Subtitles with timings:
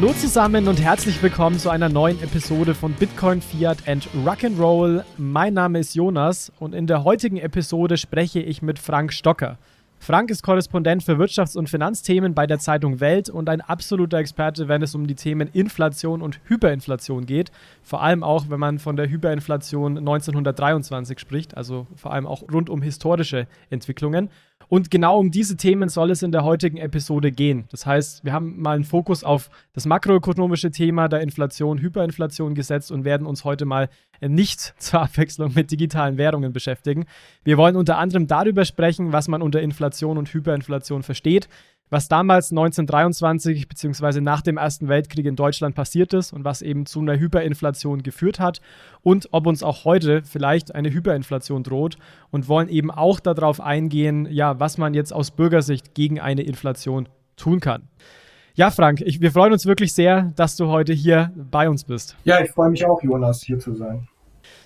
[0.00, 5.02] Hallo zusammen und herzlich willkommen zu einer neuen Episode von Bitcoin, Fiat and Rock'n'Roll.
[5.16, 9.58] Mein Name ist Jonas und in der heutigen Episode spreche ich mit Frank Stocker.
[9.98, 14.68] Frank ist Korrespondent für Wirtschafts- und Finanzthemen bei der Zeitung Welt und ein absoluter Experte,
[14.68, 17.50] wenn es um die Themen Inflation und Hyperinflation geht.
[17.82, 22.70] Vor allem auch, wenn man von der Hyperinflation 1923 spricht, also vor allem auch rund
[22.70, 24.30] um historische Entwicklungen.
[24.68, 27.64] Und genau um diese Themen soll es in der heutigen Episode gehen.
[27.70, 32.92] Das heißt, wir haben mal einen Fokus auf das makroökonomische Thema der Inflation, Hyperinflation gesetzt
[32.92, 33.88] und werden uns heute mal
[34.20, 37.06] nicht zur Abwechslung mit digitalen Währungen beschäftigen.
[37.44, 41.48] Wir wollen unter anderem darüber sprechen, was man unter Inflation und Hyperinflation versteht,
[41.90, 44.20] was damals 1923 bzw.
[44.20, 48.40] nach dem Ersten Weltkrieg in Deutschland passiert ist und was eben zu einer Hyperinflation geführt
[48.40, 48.60] hat
[49.02, 51.98] und ob uns auch heute vielleicht eine Hyperinflation droht
[52.30, 57.08] und wollen eben auch darauf eingehen, ja, was man jetzt aus Bürgersicht gegen eine Inflation
[57.36, 57.88] tun kann.
[58.54, 62.16] Ja, Frank, ich, wir freuen uns wirklich sehr, dass du heute hier bei uns bist.
[62.24, 64.08] Ja, ich freue mich auch, Jonas, hier zu sein.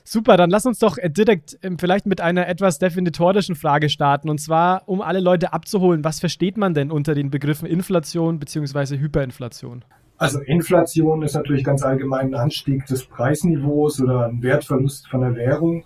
[0.05, 4.29] Super, dann lass uns doch äh, direkt ähm, vielleicht mit einer etwas definitorischen Frage starten.
[4.29, 8.99] Und zwar, um alle Leute abzuholen, was versteht man denn unter den Begriffen Inflation bzw.
[8.99, 9.85] Hyperinflation?
[10.19, 15.35] Also Inflation ist natürlich ganz allgemein ein Anstieg des Preisniveaus oder ein Wertverlust von der
[15.35, 15.85] Währung.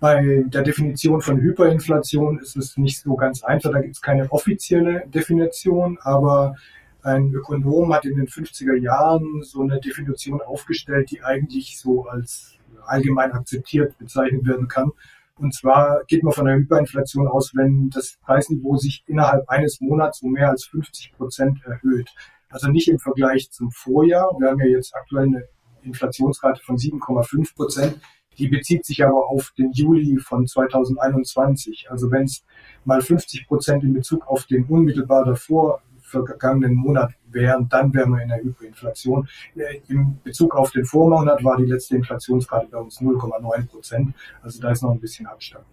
[0.00, 3.72] Bei der Definition von Hyperinflation ist es nicht so ganz einfach.
[3.72, 6.54] Da gibt es keine offizielle Definition, aber
[7.02, 12.57] ein Ökonom hat in den 50er Jahren so eine Definition aufgestellt, die eigentlich so als
[12.88, 14.92] allgemein akzeptiert bezeichnet werden kann.
[15.36, 20.20] Und zwar geht man von einer Hyperinflation aus, wenn das Preisniveau sich innerhalb eines Monats
[20.22, 22.10] um mehr als 50 Prozent erhöht.
[22.48, 24.34] Also nicht im Vergleich zum Vorjahr.
[24.38, 25.44] Wir haben ja jetzt aktuell eine
[25.82, 28.00] Inflationsrate von 7,5 Prozent.
[28.38, 31.88] Die bezieht sich aber auf den Juli von 2021.
[31.90, 32.44] Also wenn es
[32.84, 38.22] mal 50 Prozent in Bezug auf den unmittelbar davor vergangenen Monat wären, dann wären wir
[38.22, 39.28] in der Hyperinflation.
[39.54, 44.14] Äh, Im Bezug auf den Vormonat war die letzte Inflationsrate bei uns 0,9 Prozent.
[44.42, 45.64] Also da ist noch ein bisschen Abstand.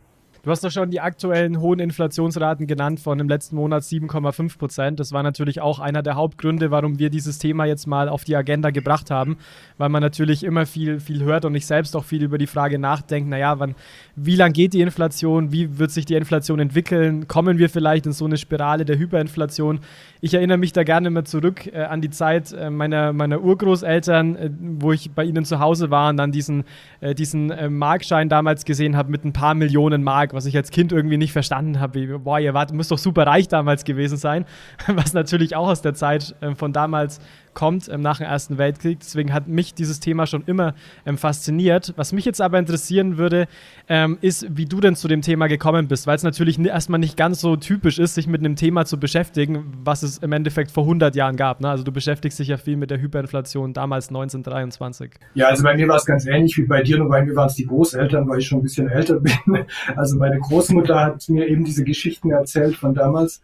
[0.45, 4.99] Du hast doch schon die aktuellen hohen Inflationsraten genannt von dem letzten Monat 7,5 Prozent.
[4.99, 8.35] Das war natürlich auch einer der Hauptgründe, warum wir dieses Thema jetzt mal auf die
[8.35, 9.37] Agenda gebracht haben,
[9.79, 12.77] weil man natürlich immer viel, viel hört und ich selbst auch viel über die Frage
[12.77, 13.73] nachdenke, naja, wann,
[14.15, 18.11] wie lang geht die Inflation, wie wird sich die Inflation entwickeln, kommen wir vielleicht in
[18.11, 19.79] so eine Spirale der Hyperinflation.
[20.21, 24.35] Ich erinnere mich da gerne immer zurück äh, an die Zeit äh, meiner, meiner Urgroßeltern,
[24.35, 26.65] äh, wo ich bei ihnen zu Hause war und dann diesen,
[27.01, 30.69] äh, diesen äh, Markschein damals gesehen habe mit ein paar Millionen Mark was ich als
[30.69, 31.95] Kind irgendwie nicht verstanden habe.
[31.95, 34.45] Wie, boah, ihr wart, müsst doch super reich damals gewesen sein.
[34.87, 37.19] Was natürlich auch aus der Zeit äh, von damals
[37.55, 38.99] kommt ähm, nach dem Ersten Weltkrieg.
[38.99, 41.93] Deswegen hat mich dieses Thema schon immer ähm, fasziniert.
[41.95, 43.47] Was mich jetzt aber interessieren würde,
[43.89, 47.17] ähm, ist, wie du denn zu dem Thema gekommen bist, weil es natürlich erstmal nicht
[47.17, 50.83] ganz so typisch ist, sich mit einem Thema zu beschäftigen, was es im Endeffekt vor
[50.83, 51.61] 100 Jahren gab.
[51.61, 51.69] Ne?
[51.69, 55.11] Also du beschäftigst dich ja viel mit der Hyperinflation damals 1923.
[55.33, 57.47] Ja, also bei mir war es ganz ähnlich wie bei dir, nur bei mir waren
[57.47, 59.65] es die Großeltern, weil ich schon ein bisschen älter bin.
[59.95, 63.41] Also meine Großmutter hat mir eben diese Geschichten erzählt von damals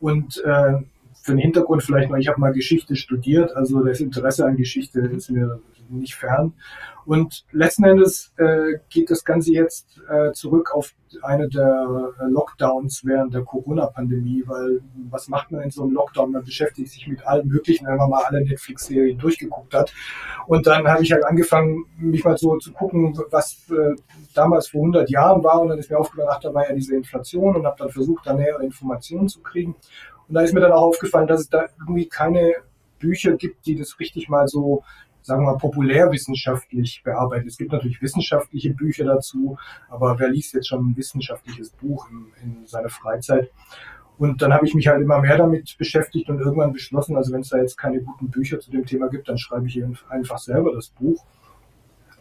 [0.00, 0.74] und äh,
[1.22, 5.00] für den Hintergrund vielleicht noch, ich habe mal Geschichte studiert, also das Interesse an Geschichte
[5.00, 6.54] ist mir nicht fern.
[7.04, 13.34] Und letzten Endes äh, geht das Ganze jetzt äh, zurück auf eine der Lockdowns während
[13.34, 16.30] der Corona-Pandemie, weil was macht man in so einem Lockdown?
[16.30, 19.92] Man beschäftigt sich mit allem Möglichen, wenn man mal alle Netflix-Serien durchgeguckt hat.
[20.46, 23.94] Und dann habe ich halt angefangen, mich mal so zu gucken, was äh,
[24.34, 25.60] damals vor 100 Jahren war.
[25.60, 28.26] Und dann ist mir aufgefallen, ach, da war ja diese Inflation und habe dann versucht,
[28.26, 29.74] da nähere Informationen zu kriegen.
[30.32, 32.54] Und da ist mir dann auch aufgefallen, dass es da irgendwie keine
[32.98, 34.82] Bücher gibt, die das richtig mal so,
[35.20, 37.46] sagen wir mal, populärwissenschaftlich bearbeiten.
[37.46, 39.58] Es gibt natürlich wissenschaftliche Bücher dazu,
[39.90, 43.50] aber wer liest jetzt schon ein wissenschaftliches Buch in, in seiner Freizeit?
[44.16, 47.42] Und dann habe ich mich halt immer mehr damit beschäftigt und irgendwann beschlossen, also wenn
[47.42, 50.72] es da jetzt keine guten Bücher zu dem Thema gibt, dann schreibe ich einfach selber
[50.72, 51.22] das Buch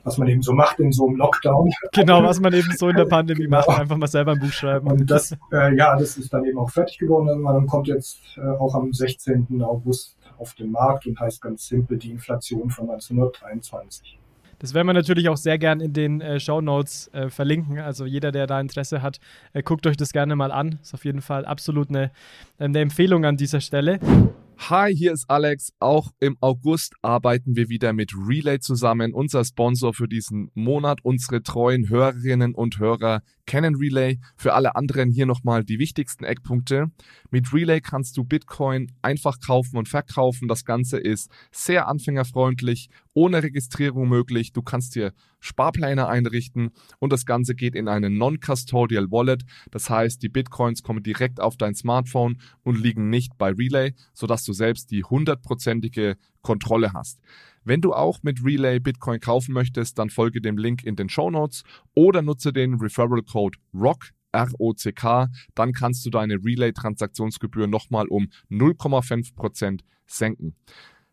[0.03, 1.71] was man eben so macht in so einem Lockdown.
[1.93, 3.57] Genau, was man eben so in der Pandemie genau.
[3.57, 4.87] macht, einfach mal selber ein Buch schreiben.
[4.89, 7.41] Und das, äh, ja, das ist dann eben auch fertig geworden.
[7.41, 9.61] Man kommt jetzt äh, auch am 16.
[9.61, 14.17] August auf den Markt und heißt ganz simpel die Inflation von 1923.
[14.61, 17.79] Das werden wir natürlich auch sehr gern in den äh, Show Notes äh, verlinken.
[17.79, 19.19] Also jeder, der da Interesse hat,
[19.53, 20.77] äh, guckt euch das gerne mal an.
[20.83, 22.11] Ist auf jeden Fall absolut eine,
[22.59, 23.99] eine Empfehlung an dieser Stelle.
[24.69, 25.73] Hi, hier ist Alex.
[25.79, 30.99] Auch im August arbeiten wir wieder mit Relay zusammen, unser Sponsor für diesen Monat.
[31.01, 34.19] Unsere treuen Hörerinnen und Hörer kennen Relay.
[34.37, 36.91] Für alle anderen hier nochmal die wichtigsten Eckpunkte.
[37.31, 40.47] Mit Relay kannst du Bitcoin einfach kaufen und verkaufen.
[40.47, 44.53] Das Ganze ist sehr anfängerfreundlich, ohne Registrierung möglich.
[44.53, 49.43] Du kannst dir Sparpläne einrichten und das Ganze geht in eine Non-Custodial Wallet.
[49.71, 54.43] Das heißt, die Bitcoins kommen direkt auf dein Smartphone und liegen nicht bei Relay, sodass
[54.43, 57.19] du selbst die hundertprozentige Kontrolle hast.
[57.63, 61.29] Wenn du auch mit Relay Bitcoin kaufen möchtest, dann folge dem Link in den Show
[61.29, 68.29] Notes oder nutze den Referral Code ROCK ROCK, dann kannst du deine Relay-Transaktionsgebühr nochmal um
[68.49, 70.55] 0,5% senken.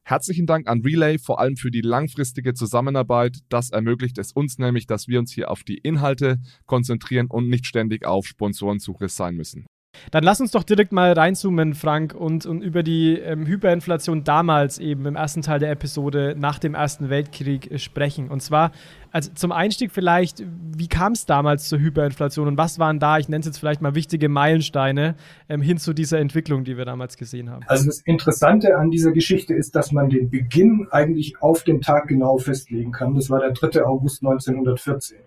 [0.09, 3.41] Herzlichen Dank an Relay, vor allem für die langfristige Zusammenarbeit.
[3.51, 7.67] Das ermöglicht es uns nämlich, dass wir uns hier auf die Inhalte konzentrieren und nicht
[7.67, 9.67] ständig auf Sponsorensuche sein müssen.
[10.11, 14.79] Dann lass uns doch direkt mal reinzoomen, Frank, und, und über die ähm, Hyperinflation damals
[14.79, 18.29] eben im ersten Teil der Episode nach dem Ersten Weltkrieg äh, sprechen.
[18.29, 18.73] Und zwar
[19.13, 20.45] also zum Einstieg vielleicht,
[20.77, 23.81] wie kam es damals zur Hyperinflation und was waren da, ich nenne es jetzt vielleicht
[23.81, 25.15] mal wichtige Meilensteine
[25.49, 27.65] ähm, hin zu dieser Entwicklung, die wir damals gesehen haben?
[27.67, 32.09] Also das Interessante an dieser Geschichte ist, dass man den Beginn eigentlich auf den Tag
[32.09, 33.15] genau festlegen kann.
[33.15, 33.85] Das war der 3.
[33.85, 35.19] August 1914.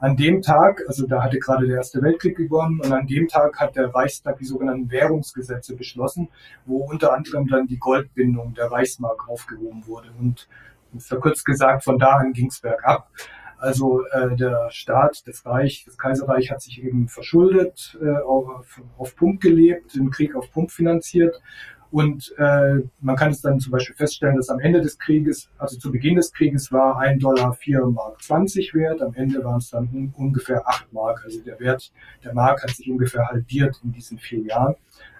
[0.00, 3.58] An dem Tag, also da hatte gerade der Erste Weltkrieg begonnen und an dem Tag
[3.60, 6.28] hat der Reichstag die sogenannten Währungsgesetze beschlossen,
[6.66, 10.08] wo unter anderem dann die Goldbindung der Reichsmark aufgehoben wurde.
[10.18, 10.48] Und
[10.98, 13.10] verkürzt gesagt, von da an ging es bergab.
[13.58, 19.16] Also äh, der Staat, das Reich, das Kaiserreich hat sich eben verschuldet, äh, auf, auf
[19.16, 21.40] Pump gelebt, den Krieg auf Pump finanziert.
[21.90, 25.78] Und äh, man kann es dann zum Beispiel feststellen, dass am Ende des Krieges, also
[25.78, 29.70] zu Beginn des Krieges war ein Dollar vier Mark 20 wert, am Ende waren es
[29.70, 31.22] dann un ungefähr acht Mark.
[31.24, 31.90] Also der Wert
[32.22, 34.74] der Mark hat sich ungefähr halbiert in diesen vier Jahren.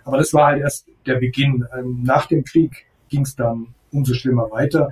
[0.05, 1.67] Aber das war halt erst der Beginn.
[1.77, 4.91] Ähm, nach dem Krieg ging es dann umso schlimmer weiter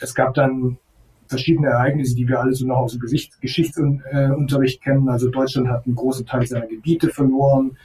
[0.00, 0.78] es gab dann
[1.26, 3.00] verschiedene Ereignisse, die wir alle so noch aus dem
[3.40, 5.08] Geschichtsunterricht kennen.
[5.08, 7.76] Also Deutschland hat einen großen Teil seiner Gebiete verloren.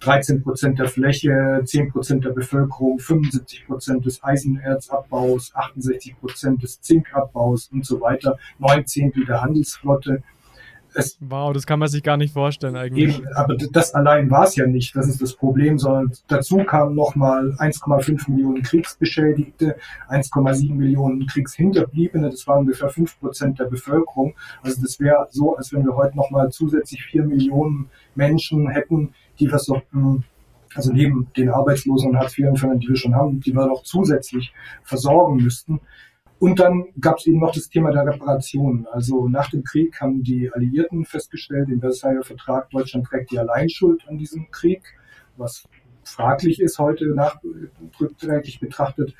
[0.00, 6.80] 13 Prozent der Fläche, 10 Prozent der Bevölkerung, 75 Prozent des Eisenerzabbaus, 68 Prozent des
[6.80, 10.22] Zinkabbaus und so weiter, neun Zehntel der Handelsflotte.
[10.98, 13.18] Es wow, das kann man sich gar nicht vorstellen eigentlich.
[13.18, 16.94] Eben, aber das allein war es ja nicht, das ist das Problem, sondern dazu kamen
[16.96, 19.76] nochmal 1,5 Millionen Kriegsbeschädigte,
[20.08, 24.34] 1,7 Millionen Kriegshinterbliebene, das waren ungefähr 5 Prozent der Bevölkerung.
[24.62, 29.46] Also das wäre so, als wenn wir heute nochmal zusätzlich 4 Millionen Menschen hätten, die
[29.46, 30.24] versorgten
[30.74, 34.52] also neben den Arbeitslosen und Hartz-IV-Empfängern, die wir schon haben, die wir noch zusätzlich
[34.82, 35.80] versorgen müssten.
[36.38, 38.86] Und dann gab es eben noch das Thema der Reparation.
[38.92, 44.06] Also nach dem Krieg haben die Alliierten festgestellt, im Versailler Vertrag, Deutschland trägt die Alleinschuld
[44.08, 44.82] an diesem Krieg,
[45.36, 45.68] was
[46.04, 49.14] fraglich ist heute nachträglich betrachtet.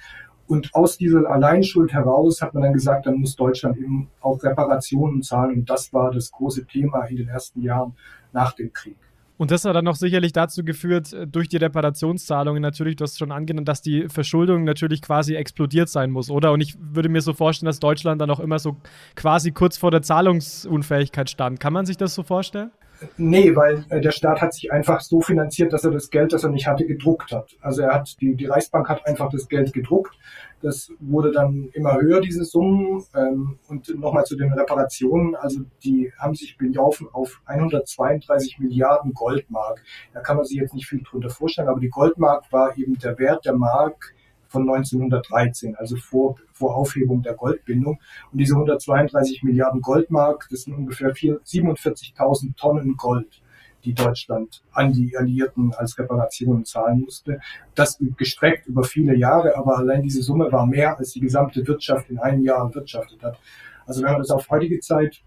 [0.47, 5.23] Und aus dieser Alleinschuld heraus hat man dann gesagt, dann muss Deutschland eben auch Reparationen
[5.23, 5.59] zahlen.
[5.59, 7.95] Und das war das große Thema in den ersten Jahren
[8.33, 8.97] nach dem Krieg.
[9.39, 13.19] Und das hat dann noch sicherlich dazu geführt, äh, durch die Reparationszahlungen natürlich, du hast
[13.19, 16.53] schon angenommen, dass die Verschuldung natürlich quasi explodiert sein muss, oder?
[16.53, 18.77] Und ich würde mir so vorstellen, dass Deutschland dann auch immer so
[19.15, 21.61] quasi kurz vor der Zahlungsunfähigkeit stand.
[21.61, 22.73] Kann man sich das so vorstellen?
[23.17, 26.45] Nee, weil äh, der Staat hat sich einfach so finanziert, dass er das Geld, das
[26.45, 27.57] er nicht hatte, gedruckt hat.
[27.61, 30.17] Also er hat, die, die Reichsbank hat einfach das Geld gedruckt.
[30.63, 33.05] Das wurde dann immer höher, diese Summen.
[33.15, 35.37] Ähm, und nochmal zu den Reparationen.
[35.37, 39.83] Also die haben sich belaufen auf 132 Milliarden Goldmark.
[40.13, 43.19] Da kann man sich jetzt nicht viel drunter vorstellen, aber die Goldmark war eben der
[43.19, 44.15] Wert der Mark
[44.49, 48.01] von 1913, also vor, vor Aufhebung der Goldbindung.
[48.33, 53.43] Und diese 132 Milliarden Goldmark, das sind ungefähr 47.000 Tonnen Gold,
[53.85, 57.41] die Deutschland an die Alliierten als Reparationen zahlen musste.
[57.75, 62.11] Das gestreckt über viele Jahre, aber allein diese Summe war mehr, als die gesamte Wirtschaft
[62.11, 63.39] in einem Jahr wirtschaftet hat.
[63.87, 65.23] Also wenn man das auf heutige Zeit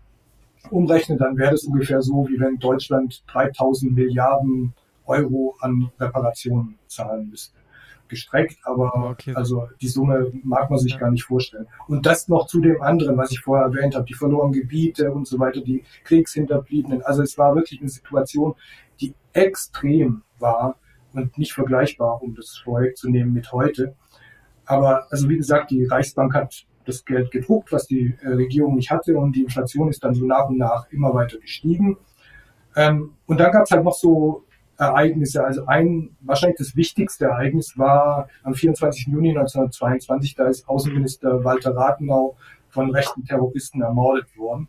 [0.69, 4.73] umrechnet, dann wäre das ungefähr so, wie wenn Deutschland 3000 Milliarden
[5.05, 7.60] Euro an Reparationen zahlen müsste
[8.11, 9.33] gestreckt, aber okay.
[9.33, 10.99] also die Summe mag man sich ja.
[10.99, 11.65] gar nicht vorstellen.
[11.87, 15.27] Und das noch zu dem anderen, was ich vorher erwähnt habe, die verlorenen Gebiete und
[15.27, 17.01] so weiter, die Kriegshinterbliebenen.
[17.01, 18.53] Also es war wirklich eine Situation,
[18.99, 20.75] die extrem war
[21.13, 23.95] und nicht vergleichbar, um das vorwegzunehmen mit heute.
[24.65, 28.91] Aber also wie gesagt, die Reichsbank hat das Geld gedruckt, was die äh, Regierung nicht
[28.91, 31.97] hatte und die Inflation ist dann so nach und nach immer weiter gestiegen.
[32.75, 34.45] Ähm, und dann gab es halt noch so
[34.81, 35.43] Ereignisse.
[35.45, 39.07] Also ein, wahrscheinlich das wichtigste Ereignis war am 24.
[39.07, 42.35] Juni 1922, da ist Außenminister Walter Rathenau
[42.69, 44.67] von rechten Terroristen ermordet worden.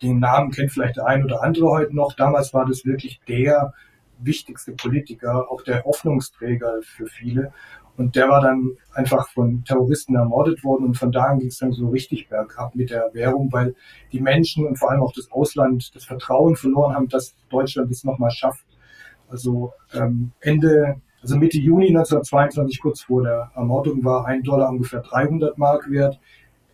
[0.00, 2.14] Den Namen kennt vielleicht der ein oder andere heute noch.
[2.14, 3.74] Damals war das wirklich der
[4.18, 7.52] wichtigste Politiker, auch der Hoffnungsträger für viele.
[7.96, 11.58] Und der war dann einfach von Terroristen ermordet worden und von da an ging es
[11.58, 13.74] dann so richtig bergab mit der Währung, weil
[14.12, 18.04] die Menschen und vor allem auch das Ausland das Vertrauen verloren haben, dass Deutschland es
[18.04, 18.64] nochmal schafft.
[19.32, 25.00] Also ähm, Ende, also Mitte Juni 1922, kurz vor der Ermordung, war ein Dollar ungefähr
[25.00, 26.20] 300 Mark wert.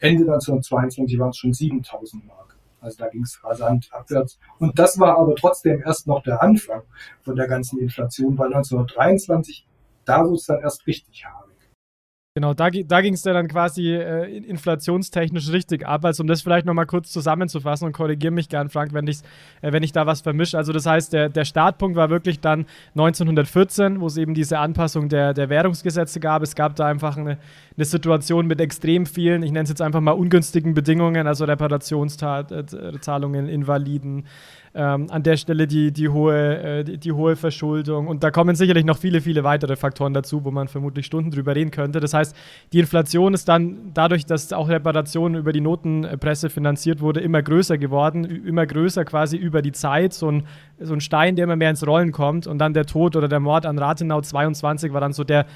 [0.00, 2.56] Ende 1922 waren es schon 7000 Mark.
[2.80, 4.40] Also da ging es rasant abwärts.
[4.58, 6.82] Und das war aber trotzdem erst noch der Anfang
[7.22, 9.66] von der ganzen Inflation, weil 1923
[10.04, 11.47] da wurde es dann erst richtig hart.
[12.38, 16.04] Genau, da, da ging es dann quasi äh, inflationstechnisch richtig ab.
[16.04, 19.25] Also um das vielleicht nochmal kurz zusammenzufassen und korrigiere mich gern, Frank, wenn, ich's,
[19.61, 20.57] äh, wenn ich da was vermische.
[20.57, 25.09] Also das heißt, der, der Startpunkt war wirklich dann 1914, wo es eben diese Anpassung
[25.09, 26.45] der, der Währungsgesetze gab.
[26.45, 27.38] Es gab da einfach eine,
[27.76, 33.49] eine Situation mit extrem vielen, ich nenne es jetzt einfach mal ungünstigen Bedingungen, also Reparationszahlungen,
[33.49, 34.26] Invaliden,
[34.75, 38.06] ähm, an der Stelle die, die, hohe, äh, die, die, hohe Verschuldung.
[38.06, 41.54] Und da kommen sicherlich noch viele, viele weitere Faktoren dazu, wo man vermutlich Stunden drüber
[41.54, 42.00] reden könnte.
[42.00, 42.34] Das heißt,
[42.72, 47.78] die Inflation ist dann dadurch, dass auch Reparationen über die Notenpresse finanziert wurde, immer größer
[47.78, 50.12] geworden, immer größer quasi über die Zeit.
[50.12, 50.44] So ein,
[50.80, 52.46] so ein Stein, der immer mehr ins Rollen kommt.
[52.46, 55.46] Und dann der Tod oder der Mord an Rathenau 22 war dann so der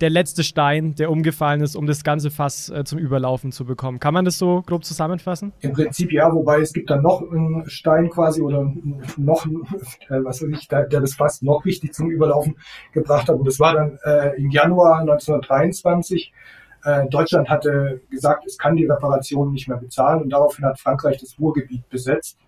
[0.00, 3.98] der letzte Stein, der umgefallen ist, um das ganze Fass äh, zum Überlaufen zu bekommen.
[3.98, 5.52] Kann man das so grob zusammenfassen?
[5.60, 8.72] Im Prinzip ja, wobei es gibt dann noch einen Stein quasi oder
[9.16, 9.46] noch,
[10.08, 12.56] äh, was weiß ich, der, der, das Fass noch richtig zum Überlaufen
[12.92, 13.36] gebracht hat.
[13.36, 16.32] Und das war dann äh, im Januar 1923.
[16.84, 21.18] Äh, Deutschland hatte gesagt, es kann die Reparationen nicht mehr bezahlen und daraufhin hat Frankreich
[21.18, 22.38] das Ruhrgebiet besetzt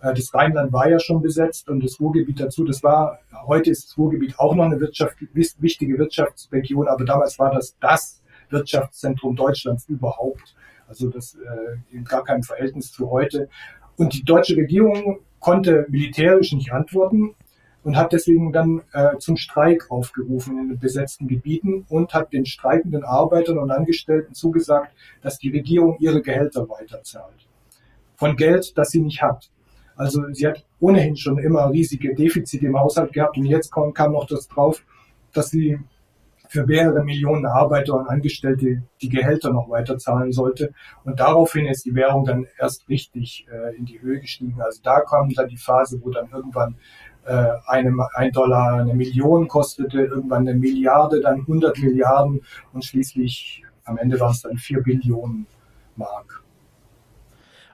[0.00, 3.98] das Rheinland war ja schon besetzt und das Ruhrgebiet dazu, das war, heute ist das
[3.98, 10.54] Ruhrgebiet auch noch eine Wirtschaft, wichtige Wirtschaftsregion, aber damals war das das Wirtschaftszentrum Deutschlands überhaupt.
[10.86, 13.48] Also das äh, in gar keinem Verhältnis zu heute.
[13.96, 17.34] Und die deutsche Regierung konnte militärisch nicht antworten
[17.82, 22.46] und hat deswegen dann äh, zum Streik aufgerufen in den besetzten Gebieten und hat den
[22.46, 27.46] streikenden Arbeitern und Angestellten zugesagt, dass die Regierung ihre Gehälter weiterzahlt.
[28.16, 29.50] Von Geld, das sie nicht hat.
[29.98, 34.12] Also sie hat ohnehin schon immer riesige Defizite im Haushalt gehabt und jetzt kam, kam
[34.12, 34.84] noch das drauf,
[35.32, 35.78] dass sie
[36.48, 40.72] für mehrere Millionen Arbeiter und Angestellte die Gehälter noch weiter zahlen sollte.
[41.04, 44.60] Und daraufhin ist die Währung dann erst richtig äh, in die Höhe gestiegen.
[44.60, 46.76] Also da kam dann die Phase, wo dann irgendwann
[47.26, 52.40] äh, eine, ein Dollar eine Million kostete, irgendwann eine Milliarde, dann 100 Milliarden
[52.72, 55.46] und schließlich am Ende waren es dann 4 Billionen
[55.96, 56.44] Mark.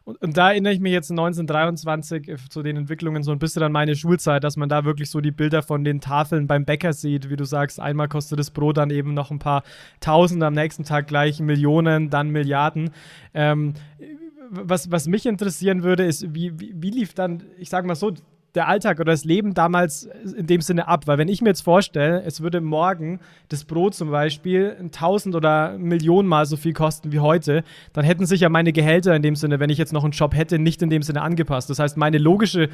[0.04, 3.62] Und, und, da erinnere ich mich jetzt 1923 äh, zu den Entwicklungen so ein bisschen
[3.62, 6.92] an meine Schulzeit, dass man da wirklich so die Bilder von den Tafeln beim Bäcker
[6.92, 9.62] sieht, wie du sagst, einmal kostet das Brot dann eben noch ein paar
[10.00, 12.90] Tausend, am nächsten Tag gleich Millionen, dann Milliarden.
[13.32, 13.74] Ähm,
[14.50, 18.12] was, was mich interessieren würde, ist, wie, wie, wie lief dann, ich sage mal so,
[18.54, 21.06] der Alltag oder das Leben damals in dem Sinne ab?
[21.06, 25.76] Weil wenn ich mir jetzt vorstelle, es würde morgen das Brot zum Beispiel 1000 oder
[25.78, 29.36] Millionen Mal so viel kosten wie heute, dann hätten sich ja meine Gehälter in dem
[29.36, 31.70] Sinne, wenn ich jetzt noch einen Job hätte, nicht in dem Sinne angepasst.
[31.70, 32.68] Das heißt, meine logische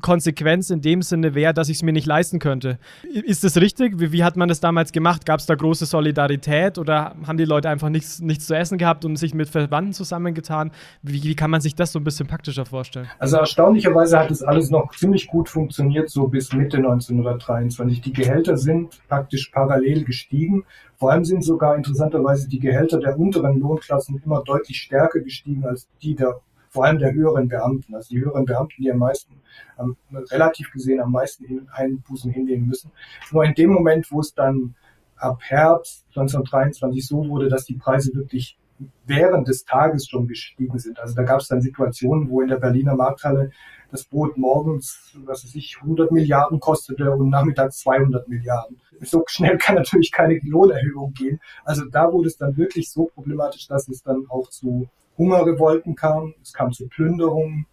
[0.00, 2.78] Konsequenz in dem Sinne wäre, dass ich es mir nicht leisten könnte.
[3.12, 3.98] Ist das richtig?
[4.00, 5.26] Wie, wie hat man das damals gemacht?
[5.26, 9.04] Gab es da große Solidarität oder haben die Leute einfach nichts, nichts zu essen gehabt
[9.04, 10.70] und sich mit Verwandten zusammengetan?
[11.02, 13.08] Wie, wie kann man sich das so ein bisschen praktischer vorstellen?
[13.18, 18.00] Also erstaunlicherweise hat das alles noch ziemlich ziemlich gut funktioniert, so bis Mitte 1923.
[18.00, 20.64] Die Gehälter sind praktisch parallel gestiegen.
[20.96, 25.88] Vor allem sind sogar interessanterweise die Gehälter der unteren Lohnklassen immer deutlich stärker gestiegen als
[26.02, 29.32] die der vor allem der höheren Beamten, also die höheren Beamten, die am meisten,
[29.78, 29.96] ähm,
[30.30, 32.90] relativ gesehen am meisten Einbußen hinnehmen müssen.
[33.32, 34.74] Nur in dem Moment, wo es dann
[35.16, 38.58] ab Herbst 1923 so wurde, dass die Preise wirklich
[39.06, 41.00] während des Tages schon gestiegen sind.
[41.00, 43.50] Also da gab es dann Situationen, wo in der Berliner Markthalle
[43.90, 48.78] das Brot morgens, was weiß ich, 100 Milliarden kostete und nachmittags 200 Milliarden.
[49.00, 51.40] So schnell kann natürlich keine Lohnerhöhung gehen.
[51.64, 56.34] Also da wurde es dann wirklich so problematisch, dass es dann auch zu Hungerrevolten kam.
[56.42, 57.66] Es kam zu Plünderungen.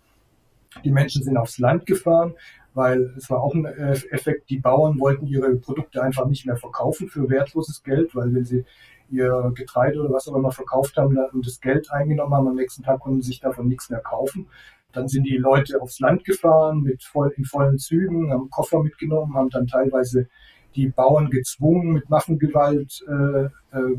[0.83, 2.33] Die Menschen sind aufs Land gefahren,
[2.73, 6.57] weil es war auch ein äh, Effekt, die Bauern wollten ihre Produkte einfach nicht mehr
[6.57, 8.65] verkaufen für wertloses Geld, weil wenn sie
[9.09, 12.83] ihr Getreide oder was auch immer verkauft haben und das Geld eingenommen haben, am nächsten
[12.83, 14.47] Tag konnten sie sich davon nichts mehr kaufen.
[14.91, 19.35] Dann sind die Leute aufs Land gefahren mit voll, in vollen Zügen, haben Koffer mitgenommen,
[19.35, 20.27] haben dann teilweise
[20.75, 23.45] die Bauern gezwungen, mit Waffengewalt äh,
[23.77, 23.97] äh,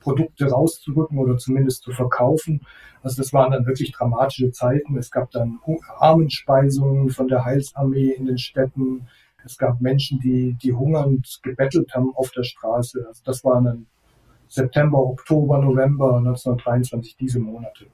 [0.00, 2.60] Produkte rauszurücken oder zumindest zu verkaufen.
[3.02, 4.96] Also das waren dann wirklich dramatische Zeiten.
[4.96, 5.60] Es gab dann
[5.98, 9.08] Armenspeisungen von der Heilsarmee in den Städten.
[9.44, 13.04] Es gab Menschen, die, die hungernd gebettelt haben auf der Straße.
[13.06, 13.86] Also das waren dann
[14.48, 17.86] September, Oktober, November 1923, diese Monate.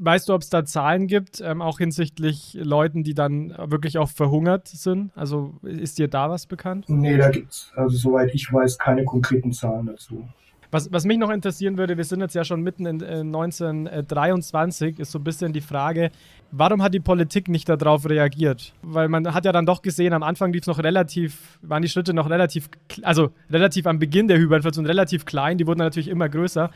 [0.00, 4.08] Weißt du, ob es da Zahlen gibt, ähm, auch hinsichtlich Leuten, die dann wirklich auch
[4.08, 5.10] verhungert sind?
[5.14, 6.86] Also ist dir da was bekannt?
[6.88, 10.26] Nee, da gibt es, also soweit ich weiß, keine konkreten Zahlen dazu.
[10.72, 15.00] Was, was mich noch interessieren würde, wir sind jetzt ja schon mitten in äh, 1923,
[15.00, 16.12] ist so ein bisschen die Frage,
[16.52, 18.72] warum hat die Politik nicht darauf reagiert?
[18.82, 22.14] Weil man hat ja dann doch gesehen, am Anfang lief noch relativ, waren die Schritte
[22.14, 22.70] noch relativ,
[23.02, 26.70] also relativ am Beginn der Hyperinflation relativ klein, die wurden natürlich immer größer.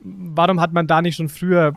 [0.00, 1.72] Warum hat man da nicht schon früher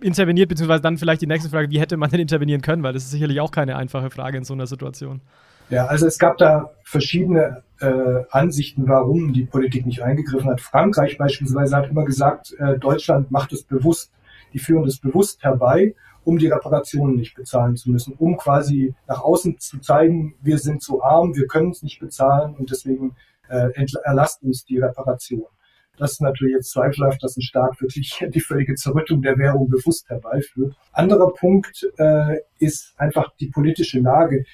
[0.00, 2.84] interveniert, beziehungsweise dann vielleicht die nächste Frage, wie hätte man denn intervenieren können?
[2.84, 5.20] Weil das ist sicherlich auch keine einfache Frage in so einer Situation.
[5.70, 10.60] Ja, also es gab da verschiedene äh, Ansichten, warum die Politik nicht eingegriffen hat.
[10.60, 14.12] Frankreich beispielsweise hat immer gesagt, äh, Deutschland macht es bewusst,
[14.54, 15.94] die führen das bewusst herbei,
[16.24, 20.82] um die Reparationen nicht bezahlen zu müssen, um quasi nach außen zu zeigen, wir sind
[20.82, 23.14] zu arm, wir können es nicht bezahlen und deswegen
[23.48, 23.68] äh,
[24.04, 25.46] erlasst uns die Reparation.
[25.98, 30.08] Das ist natürlich jetzt zweifelhaft, dass ein Staat wirklich die völlige Zerrüttung der Währung bewusst
[30.08, 30.74] herbeiführt.
[30.92, 34.44] Anderer Punkt äh, ist einfach die politische Lage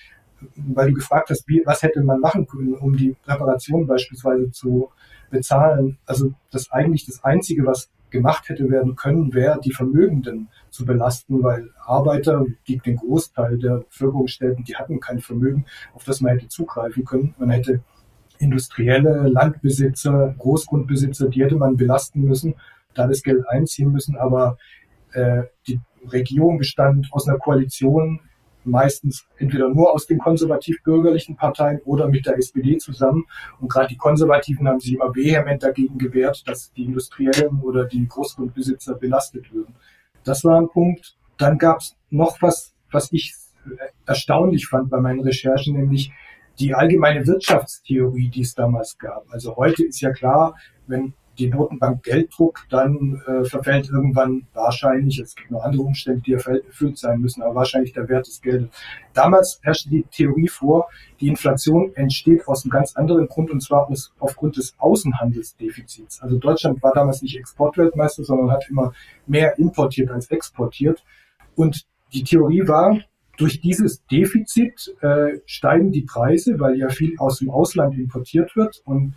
[0.56, 4.90] weil du gefragt hast, wie, was hätte man machen können, um die Reparation beispielsweise zu
[5.30, 5.98] bezahlen.
[6.06, 11.42] Also das eigentlich das Einzige, was gemacht hätte werden können, wäre, die Vermögenden zu belasten,
[11.42, 16.32] weil Arbeiter, die den Großteil der Bevölkerung stellten, die hatten kein Vermögen, auf das man
[16.32, 17.34] hätte zugreifen können.
[17.38, 17.82] Man hätte
[18.38, 22.54] industrielle Landbesitzer, Großgrundbesitzer, die hätte man belasten müssen,
[22.94, 24.16] da das Geld einziehen müssen.
[24.16, 24.58] Aber
[25.12, 25.80] äh, die
[26.12, 28.20] Regierung bestand aus einer Koalition
[28.66, 33.24] meistens entweder nur aus den konservativ-bürgerlichen Parteien oder mit der SPD zusammen.
[33.60, 38.06] Und gerade die Konservativen haben sich immer vehement dagegen gewehrt, dass die Industriellen oder die
[38.06, 39.74] Großgrundbesitzer belastet würden.
[40.24, 41.16] Das war ein Punkt.
[41.36, 43.34] Dann gab es noch was, was ich
[44.06, 46.12] erstaunlich fand bei meinen Recherchen, nämlich
[46.58, 49.24] die allgemeine Wirtschaftstheorie, die es damals gab.
[49.30, 50.54] Also heute ist ja klar,
[50.86, 56.22] wenn die Notenbank Geld druckt, dann äh, verfällt irgendwann wahrscheinlich, es gibt noch andere Umstände,
[56.22, 58.68] die erfüllt sein müssen, aber wahrscheinlich der Wert des Geldes.
[59.12, 60.88] Damals herrschte die Theorie vor,
[61.20, 66.22] die Inflation entsteht aus einem ganz anderen Grund und zwar aus, aufgrund des Außenhandelsdefizits.
[66.22, 68.92] Also Deutschland war damals nicht Exportweltmeister, sondern hat immer
[69.26, 71.04] mehr importiert als exportiert.
[71.54, 72.98] Und die Theorie war,
[73.36, 78.82] durch dieses Defizit äh, steigen die Preise, weil ja viel aus dem Ausland importiert wird.
[78.84, 79.14] Und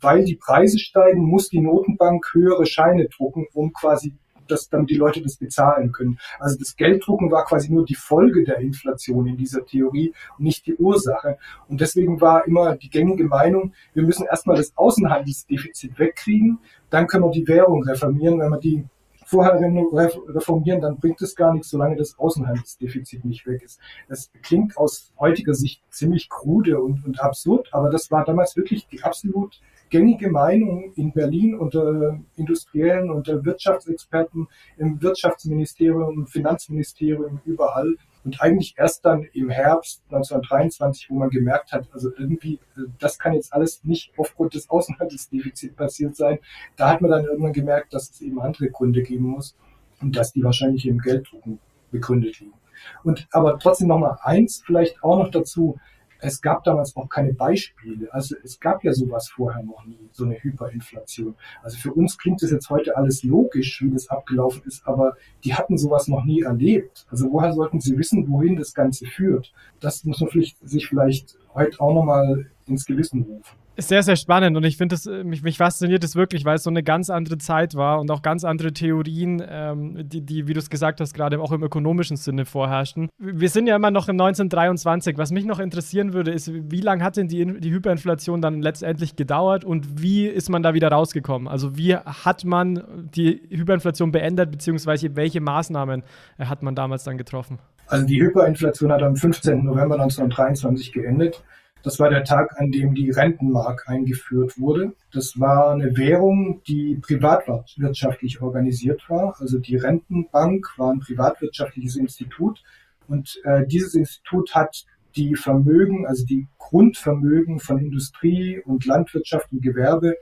[0.00, 4.14] weil die Preise steigen, muss die Notenbank höhere Scheine drucken, um quasi
[4.48, 6.18] dass dann die Leute das bezahlen können.
[6.38, 10.66] Also das Gelddrucken war quasi nur die Folge der Inflation in dieser Theorie und nicht
[10.66, 11.38] die Ursache.
[11.68, 16.58] Und deswegen war immer die gängige Meinung, wir müssen erstmal das Außenhandelsdefizit wegkriegen,
[16.90, 18.40] dann können wir die Währung reformieren.
[18.40, 18.84] Wenn wir die
[19.26, 23.78] vorher reformieren, dann bringt es gar nichts, solange das Außenhandelsdefizit nicht weg ist.
[24.08, 28.88] Das klingt aus heutiger Sicht ziemlich krude und, und absurd, aber das war damals wirklich
[28.88, 37.96] die absolut gängige Meinung in Berlin unter Industriellen, unter Wirtschaftsexperten, im Wirtschaftsministerium, im Finanzministerium, überall.
[38.24, 43.18] Und eigentlich erst dann im Herbst 1923, wo man gemerkt hat, also irgendwie, äh, das
[43.18, 46.38] kann jetzt alles nicht aufgrund des Außenhandelsdefizits passiert sein.
[46.76, 49.56] Da hat man dann irgendwann gemerkt, dass es eben andere Gründe geben muss
[50.00, 51.58] und dass die wahrscheinlich im Gelddrucken
[51.90, 52.54] begründet liegen.
[53.02, 55.78] Und aber trotzdem noch mal eins vielleicht auch noch dazu
[56.20, 58.12] es gab damals auch keine Beispiele.
[58.12, 61.34] Also es gab ja sowas vorher noch nie, so eine Hyperinflation.
[61.62, 65.54] Also für uns klingt es jetzt heute alles logisch, wie das abgelaufen ist, aber die
[65.54, 67.06] hatten sowas noch nie erlebt.
[67.10, 69.52] Also woher sollten sie wissen, wohin das Ganze führt?
[69.80, 74.64] Das muss man sich vielleicht heute auch nochmal ins Gewissen rufen sehr, sehr spannend und
[74.64, 77.74] ich finde äh, mich, mich fasziniert es wirklich, weil es so eine ganz andere Zeit
[77.74, 81.40] war und auch ganz andere Theorien, ähm, die, die, wie du es gesagt hast, gerade
[81.40, 83.08] auch im ökonomischen Sinne vorherrschten.
[83.18, 85.16] Wir sind ja immer noch im 1923.
[85.16, 89.16] Was mich noch interessieren würde, ist, wie lange hat denn die, die Hyperinflation dann letztendlich
[89.16, 91.46] gedauert und wie ist man da wieder rausgekommen?
[91.46, 96.02] Also wie hat man die Hyperinflation beendet, beziehungsweise welche Maßnahmen
[96.38, 97.58] äh, hat man damals dann getroffen?
[97.86, 99.64] Also die Hyperinflation hat am 15.
[99.64, 101.42] November 1923 geendet.
[101.84, 104.94] Das war der Tag, an dem die Rentenmark eingeführt wurde.
[105.12, 109.36] Das war eine Währung, die privatwirtschaftlich organisiert war.
[109.38, 112.62] Also die Rentenbank war ein privatwirtschaftliches Institut
[113.06, 114.84] und äh, dieses Institut hat
[115.16, 120.16] die Vermögen, also die Grundvermögen von Industrie und Landwirtschaft und Gewerbe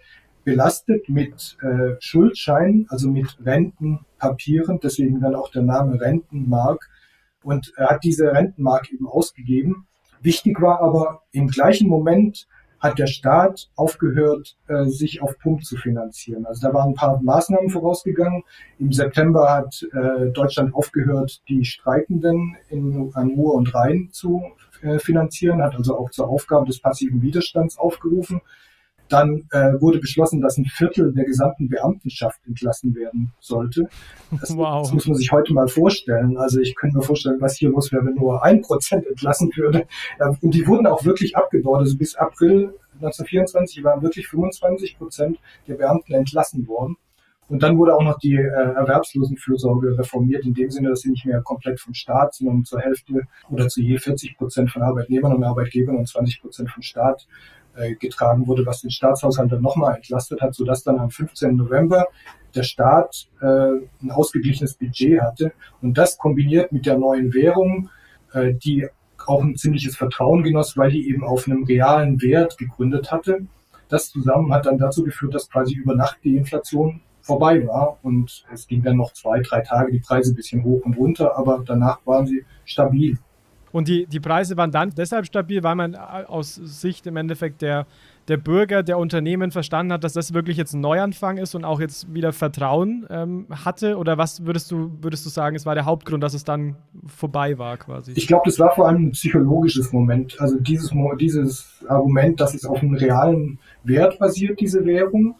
[0.44, 6.88] belastet mit äh, Schuldscheinen, also mit Rentenpapieren, deswegen dann auch der Name Rentenmark
[7.42, 9.86] und er hat diese Rentenmark eben ausgegeben
[10.26, 12.48] Wichtig war aber, im gleichen Moment
[12.80, 16.46] hat der Staat aufgehört, äh, sich auf Pump zu finanzieren.
[16.46, 18.42] Also da waren ein paar Maßnahmen vorausgegangen.
[18.80, 24.42] Im September hat äh, Deutschland aufgehört, die Streikenden in, an Ruhr und Rhein zu
[24.82, 28.40] äh, finanzieren, hat also auch zur Aufgabe des passiven Widerstands aufgerufen.
[29.08, 33.88] Dann äh, wurde beschlossen, dass ein Viertel der gesamten Beamtenschaft entlassen werden sollte.
[34.40, 34.82] Das, wow.
[34.82, 36.36] das, muss man sich heute mal vorstellen.
[36.36, 39.86] Also ich könnte mir vorstellen, was hier los wäre, wenn nur ein Prozent entlassen würde.
[40.40, 41.80] Und die wurden auch wirklich abgebaut.
[41.80, 45.38] Also bis April 1924 waren wirklich 25 Prozent
[45.68, 46.96] der Beamten entlassen worden.
[47.48, 51.26] Und dann wurde auch noch die äh, Erwerbslosenfürsorge reformiert, in dem Sinne, dass sie nicht
[51.26, 55.44] mehr komplett vom Staat, sondern zur Hälfte oder zu je 40 Prozent von Arbeitnehmern und
[55.44, 57.26] Arbeitgebern und 20 Prozent vom Staat
[57.76, 61.56] äh, getragen wurde, was den Staatshaushalt dann nochmal entlastet hat, sodass dann am 15.
[61.56, 62.06] November
[62.54, 65.52] der Staat äh, ein ausgeglichenes Budget hatte.
[65.82, 67.90] Und das kombiniert mit der neuen Währung,
[68.32, 68.88] äh, die
[69.26, 73.46] auch ein ziemliches Vertrauen genoss, weil die eben auf einem realen Wert gegründet hatte.
[73.88, 78.44] Das zusammen hat dann dazu geführt, dass quasi über Nacht die Inflation vorbei war und
[78.52, 81.62] es ging dann noch zwei, drei Tage die Preise ein bisschen hoch und runter, aber
[81.66, 83.18] danach waren sie stabil.
[83.76, 87.84] Und die, die Preise waren dann deshalb stabil, weil man aus Sicht im Endeffekt der,
[88.26, 91.78] der Bürger, der Unternehmen verstanden hat, dass das wirklich jetzt ein Neuanfang ist und auch
[91.78, 93.98] jetzt wieder Vertrauen ähm, hatte?
[93.98, 97.58] Oder was würdest du, würdest du sagen, es war der Hauptgrund, dass es dann vorbei
[97.58, 98.12] war quasi?
[98.16, 100.40] Ich glaube, das war vor allem ein psychologisches Moment.
[100.40, 105.34] Also dieses, dieses Argument, dass es auf einem realen Wert basiert, diese Währung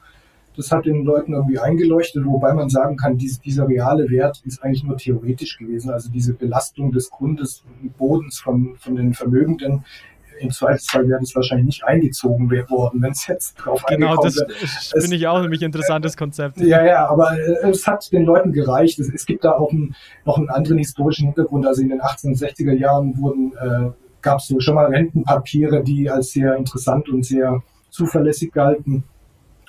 [0.56, 4.62] das hat den Leuten irgendwie eingeleuchtet, wobei man sagen kann, dies, dieser reale Wert ist
[4.62, 5.90] eigentlich nur theoretisch gewesen.
[5.90, 7.62] Also diese Belastung des Grundes,
[7.98, 9.84] Bodens von, von den Vermögenden,
[10.38, 14.44] im Zweifelsfall wäre das wahrscheinlich nicht eingezogen worden, wenn es jetzt drauf Genau, das
[14.92, 16.58] finde ich auch nämlich ein interessantes Konzept.
[16.58, 18.98] Ja, ja, aber äh, es hat den Leuten gereicht.
[18.98, 21.66] Es, es gibt da auch einen, noch einen anderen historischen Hintergrund.
[21.66, 23.90] Also in den 1860er Jahren wurden, äh,
[24.20, 29.04] gab es so schon mal Rentenpapiere, die als sehr interessant und sehr zuverlässig galten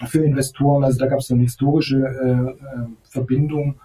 [0.05, 0.83] für Investoren.
[0.83, 3.79] Also da gab es eine historische äh, äh, Verbindung.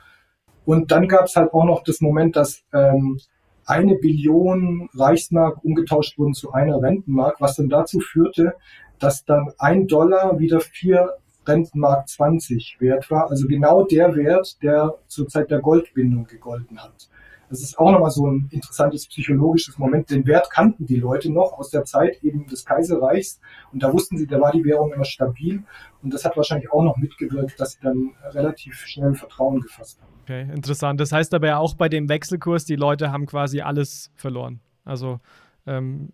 [0.64, 3.18] Und dann gab es halt auch noch das Moment, dass ähm,
[3.64, 8.54] eine Billion Reichsmark umgetauscht wurden zu einer Rentenmark, was dann dazu führte,
[8.98, 11.10] dass dann ein Dollar wieder vier
[11.46, 13.30] Rentenmark 20 wert war.
[13.30, 17.08] Also genau der Wert, der zur Zeit der Goldbindung gegolten hat.
[17.52, 20.08] Das ist auch nochmal so ein interessantes psychologisches Moment.
[20.08, 23.40] Den Wert kannten die Leute noch aus der Zeit eben des Kaiserreichs
[23.74, 25.62] und da wussten sie, da war die Währung immer stabil
[26.02, 30.12] und das hat wahrscheinlich auch noch mitgewirkt, dass sie dann relativ schnell Vertrauen gefasst haben.
[30.22, 30.98] Okay, interessant.
[30.98, 34.60] Das heißt aber ja auch bei dem Wechselkurs, die Leute haben quasi alles verloren.
[34.86, 35.20] Also
[35.66, 36.08] ähm,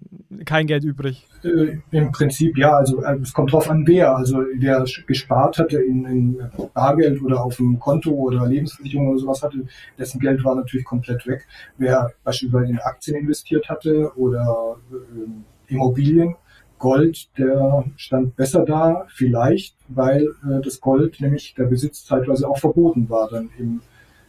[0.44, 1.26] kein Geld übrig.
[1.42, 4.14] Äh, Im Prinzip ja, also äh, es kommt drauf an, wer.
[4.14, 9.42] Also wer gespart hatte in, in, Bargeld oder auf dem Konto oder Lebensversicherung oder sowas
[9.42, 9.66] hatte,
[9.98, 11.46] dessen Geld war natürlich komplett weg.
[11.78, 16.36] Wer beispielsweise in Aktien investiert hatte oder äh, Immobilien,
[16.78, 22.58] Gold, der stand besser da, vielleicht, weil äh, das Gold, nämlich der Besitz zeitweise auch
[22.58, 23.80] verboten war dann im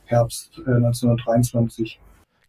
[0.05, 1.99] Herbst äh, 1923.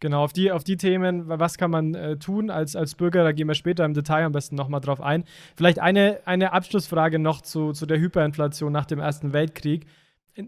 [0.01, 3.31] Genau, auf die, auf die Themen, was kann man äh, tun als, als Bürger, da
[3.33, 5.23] gehen wir später im Detail am besten nochmal drauf ein.
[5.55, 9.85] Vielleicht eine, eine Abschlussfrage noch zu, zu der Hyperinflation nach dem Ersten Weltkrieg.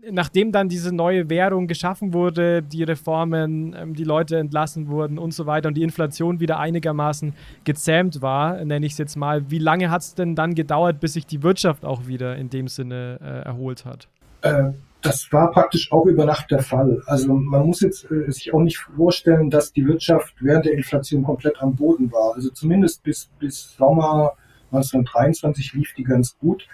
[0.09, 5.35] Nachdem dann diese neue Währung geschaffen wurde, die Reformen, ähm, die Leute entlassen wurden und
[5.35, 9.59] so weiter und die Inflation wieder einigermaßen gezähmt war, nenne ich es jetzt mal, wie
[9.59, 13.19] lange hat es denn dann gedauert, bis sich die Wirtschaft auch wieder in dem Sinne
[13.21, 14.07] äh, erholt hat?
[14.41, 14.71] Äh,
[15.03, 17.03] das war praktisch auch über Nacht der Fall.
[17.05, 21.23] Also man muss jetzt äh, sich auch nicht vorstellen, dass die Wirtschaft während der Inflation
[21.23, 22.33] komplett am Boden war.
[22.35, 24.33] Also zumindest bis, bis Sommer
[24.71, 26.67] 1923 lief die ganz gut.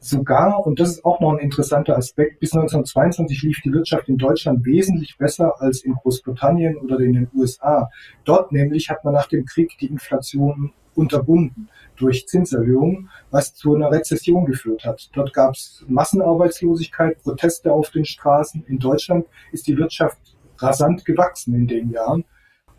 [0.00, 4.16] Sogar, und das ist auch noch ein interessanter Aspekt, bis 1922 lief die Wirtschaft in
[4.16, 7.90] Deutschland wesentlich besser als in Großbritannien oder in den USA.
[8.24, 13.90] Dort nämlich hat man nach dem Krieg die Inflation unterbunden durch Zinserhöhungen, was zu einer
[13.90, 15.08] Rezession geführt hat.
[15.12, 18.64] Dort gab es Massenarbeitslosigkeit, Proteste auf den Straßen.
[18.66, 20.18] In Deutschland ist die Wirtschaft
[20.58, 22.24] rasant gewachsen in den Jahren.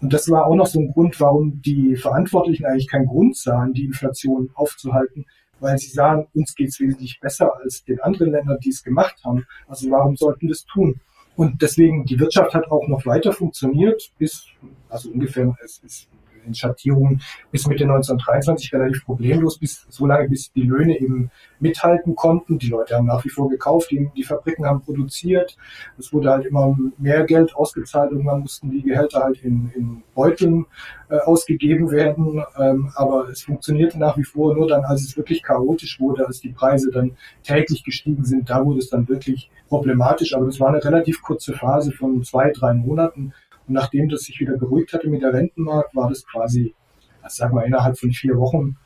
[0.01, 3.73] Und das war auch noch so ein Grund, warum die Verantwortlichen eigentlich keinen Grund sahen,
[3.73, 5.25] die Inflation aufzuhalten,
[5.59, 9.17] weil sie sahen, uns geht es wesentlich besser als den anderen Ländern, die es gemacht
[9.25, 9.45] haben.
[9.67, 11.01] Also warum sollten wir es tun?
[11.35, 14.45] Und deswegen, die Wirtschaft hat auch noch weiter funktioniert, bis,
[14.89, 16.09] also ungefähr, es ist
[16.49, 22.15] in Schattierungen bis Mitte 1923 relativ problemlos, bis so lange, bis die Löhne eben mithalten
[22.15, 22.59] konnten.
[22.59, 25.55] Die Leute haben nach wie vor gekauft, die, die Fabriken haben produziert.
[25.97, 28.11] Es wurde halt immer mehr Geld ausgezahlt.
[28.11, 30.65] Irgendwann mussten die Gehälter halt in, in Beuteln
[31.09, 32.43] äh, ausgegeben werden.
[32.57, 36.41] Ähm, aber es funktionierte nach wie vor nur dann, als es wirklich chaotisch wurde, als
[36.41, 38.49] die Preise dann täglich gestiegen sind.
[38.49, 40.35] Da wurde es dann wirklich problematisch.
[40.35, 43.33] Aber das war eine relativ kurze Phase von zwei, drei Monaten.
[43.69, 46.73] Und nachdem das sich wieder beruhigt hatte mit der Rentenmarkt, war das quasi,
[47.21, 48.77] also sag mal, innerhalb von vier Wochen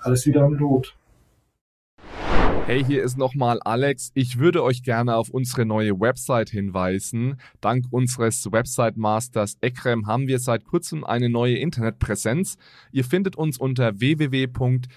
[0.00, 0.96] alles wieder im Lot.
[2.66, 4.10] Hey, hier ist nochmal Alex.
[4.14, 7.36] Ich würde euch gerne auf unsere neue Website hinweisen.
[7.60, 12.56] Dank unseres Website Masters Ekrem haben wir seit kurzem eine neue Internetpräsenz.
[12.90, 14.90] Ihr findet uns unter www.bfrr.de,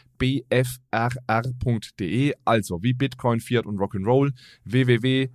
[2.43, 4.31] also wie Bitcoin, Fiat und Rock'n'Roll,
[4.63, 5.27] www.bfrr.de.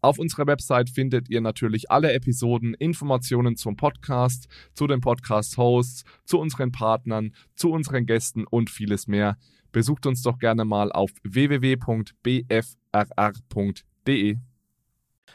[0.00, 6.38] Auf unserer Website findet ihr natürlich alle Episoden, Informationen zum Podcast, zu den Podcast-Hosts, zu
[6.38, 9.36] unseren Partnern, zu unseren Gästen und vieles mehr.
[9.72, 11.68] Besucht uns doch gerne mal auf www.bfrr.de.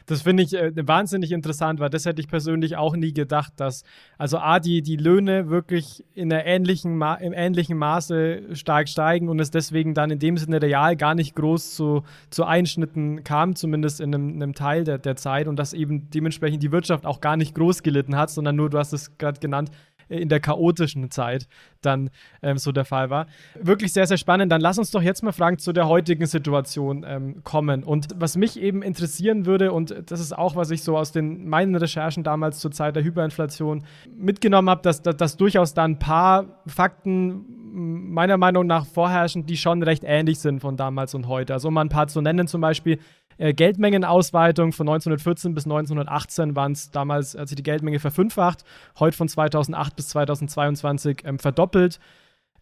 [0.06, 3.84] Das finde ich äh, wahnsinnig interessant, weil das hätte ich persönlich auch nie gedacht, dass
[4.18, 9.39] also A, die, die Löhne wirklich in der ähnlichen im ähnlichen Maße stark steigen und
[9.39, 14.02] es deswegen dann in dem Sinne real gar nicht groß zu, zu Einschnitten kam, zumindest
[14.02, 17.38] in einem, einem Teil der, der Zeit und dass eben dementsprechend die Wirtschaft auch gar
[17.38, 19.72] nicht groß gelitten hat, sondern nur, du hast es gerade genannt,
[20.19, 21.47] in der chaotischen Zeit
[21.82, 22.10] dann
[22.41, 23.28] ähm, so der Fall war.
[23.60, 24.52] Wirklich sehr, sehr spannend.
[24.52, 27.84] Dann lass uns doch jetzt mal fragen zu der heutigen Situation ähm, kommen.
[27.84, 31.47] Und was mich eben interessieren würde, und das ist auch, was ich so aus den
[31.47, 33.84] meinen Recherchen damals zur Zeit der Hyperinflation
[34.15, 39.58] mitgenommen habe, dass, dass, dass durchaus da ein paar Fakten meiner Meinung nach vorherrschen, die
[39.58, 41.54] schon recht ähnlich sind von damals und heute.
[41.54, 42.99] Also um mal ein paar zu nennen, zum Beispiel
[43.38, 48.63] äh, Geldmengenausweitung von 1914 bis 1918 waren es damals, sich die Geldmenge verfünffacht,
[49.00, 52.00] heute von 2008 bis 2022 ähm, verdoppelt.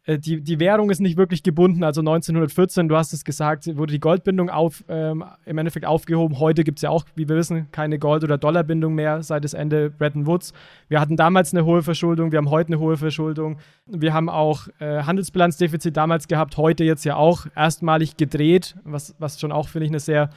[0.05, 1.83] Äh, die, die Währung ist nicht wirklich gebunden.
[1.83, 6.39] Also 1914, du hast es gesagt, wurde die Goldbindung auf, ähm, im Endeffekt aufgehoben.
[6.39, 9.53] Heute gibt es ja auch, wie wir wissen, keine Gold- oder Dollarbindung mehr seit das
[9.53, 10.53] Ende Bretton Woods.
[10.91, 13.59] Wir hatten damals eine hohe Verschuldung, wir haben heute eine hohe Verschuldung.
[13.87, 19.39] Wir haben auch äh, Handelsbilanzdefizit damals gehabt, heute jetzt ja auch erstmalig gedreht, was, was
[19.39, 20.31] schon auch, finde ich, eine sehr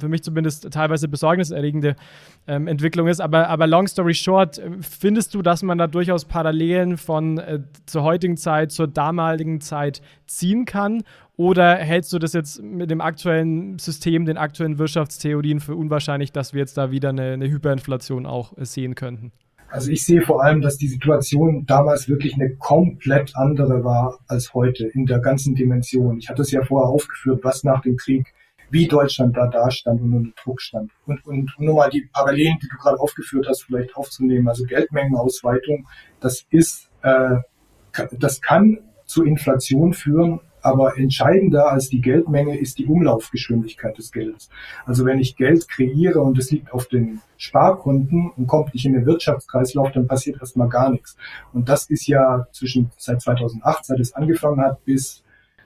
[0.00, 1.94] für mich zumindest teilweise besorgniserregende
[2.48, 3.20] ähm, Entwicklung ist.
[3.20, 7.60] Aber, aber long story short, äh, findest du, dass man da durchaus Parallelen von äh,
[7.86, 11.04] zur heutigen Zeit zur damaligen Zeit ziehen kann?
[11.36, 16.52] Oder hältst du das jetzt mit dem aktuellen System, den aktuellen Wirtschaftstheorien für unwahrscheinlich, dass
[16.52, 19.30] wir jetzt da wieder eine, eine Hyperinflation auch äh, sehen könnten?
[19.70, 24.52] Also ich sehe vor allem, dass die Situation damals wirklich eine komplett andere war als
[24.52, 26.18] heute in der ganzen Dimension.
[26.18, 28.34] Ich hatte es ja vorher aufgeführt, was nach dem Krieg
[28.70, 30.90] wie Deutschland da dastand und unter Druck stand.
[31.06, 34.48] Und, und nur mal die Parallelen, die du gerade aufgeführt hast, vielleicht aufzunehmen.
[34.48, 35.86] Also Geldmengenausweitung,
[36.20, 37.36] das ist, äh,
[38.12, 44.50] das kann zu Inflation führen, aber entscheidender als die Geldmenge ist die Umlaufgeschwindigkeit des Geldes.
[44.86, 48.92] Also wenn ich Geld kreiere und es liegt auf den Sparkonten und kommt nicht in
[48.92, 51.16] den Wirtschaftskreislauf, dann passiert erstmal gar nichts.
[51.52, 55.22] Und das ist ja zwischen seit 2008, seit es angefangen hat, bis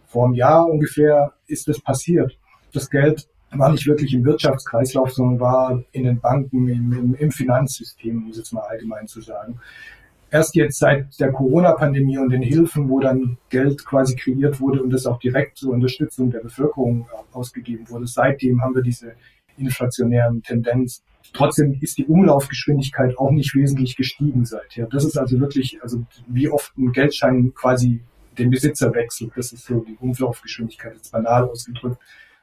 [0.07, 2.37] vor einem Jahr ungefähr ist es passiert
[2.74, 8.24] das Geld war nicht wirklich im Wirtschaftskreislauf, sondern war in den Banken, im, im Finanzsystem,
[8.24, 9.61] um es jetzt mal allgemein zu sagen.
[10.34, 14.90] Erst jetzt seit der Corona-Pandemie und den Hilfen, wo dann Geld quasi kreiert wurde und
[14.90, 19.12] das auch direkt zur Unterstützung der Bevölkerung ausgegeben wurde, seitdem haben wir diese
[19.56, 21.04] inflationären Tendenzen.
[21.34, 24.88] Trotzdem ist die Umlaufgeschwindigkeit auch nicht wesentlich gestiegen seither.
[24.88, 28.00] Das ist also wirklich, also wie oft ein Geldschein quasi
[28.36, 29.30] den Besitzer wechselt.
[29.36, 31.98] Das ist so die Umlaufgeschwindigkeit, jetzt banal ausgedrückt.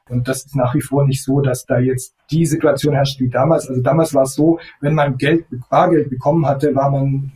[0.08, 3.28] Und das ist nach wie vor nicht so, dass da jetzt die Situation herrscht wie
[3.28, 3.68] damals.
[3.68, 7.32] Also damals war es so, wenn man Geld, Bargeld bekommen hatte, war man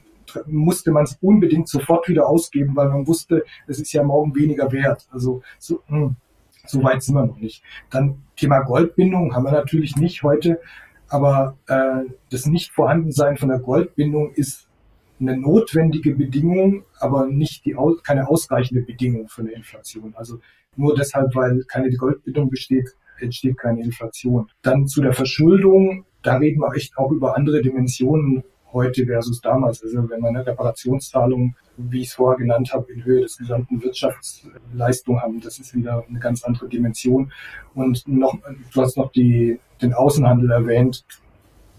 [0.47, 4.73] musste man es unbedingt sofort wieder ausgeben, weil man wusste, es ist ja morgen weniger
[4.73, 5.07] wert.
[5.11, 6.17] Also so, hm,
[6.67, 7.63] so weit sind wir noch nicht.
[7.91, 10.61] Dann Thema Goldbindung haben wir natürlich nicht heute,
[11.09, 14.69] aber äh, das Nicht-Vorhandensein von der Goldbindung ist
[15.21, 20.15] eine notwendige Bedingung, aber nicht die keine ausreichende Bedingung für eine Inflation.
[20.17, 20.41] Also
[20.77, 24.51] nur deshalb, weil keine Goldbildung besteht, entsteht keine Inflation.
[24.63, 28.45] Dann zu der Verschuldung, da reden wir echt auch über andere Dimensionen
[28.77, 29.83] heute versus damals.
[29.83, 33.83] Also wenn wir eine Reparationszahlung, wie ich es vorher genannt habe, in Höhe des gesamten
[33.83, 37.33] Wirtschaftsleistung haben, das ist wieder eine ganz andere Dimension.
[37.75, 38.39] Und noch,
[38.73, 41.05] du hast noch die, den Außenhandel erwähnt.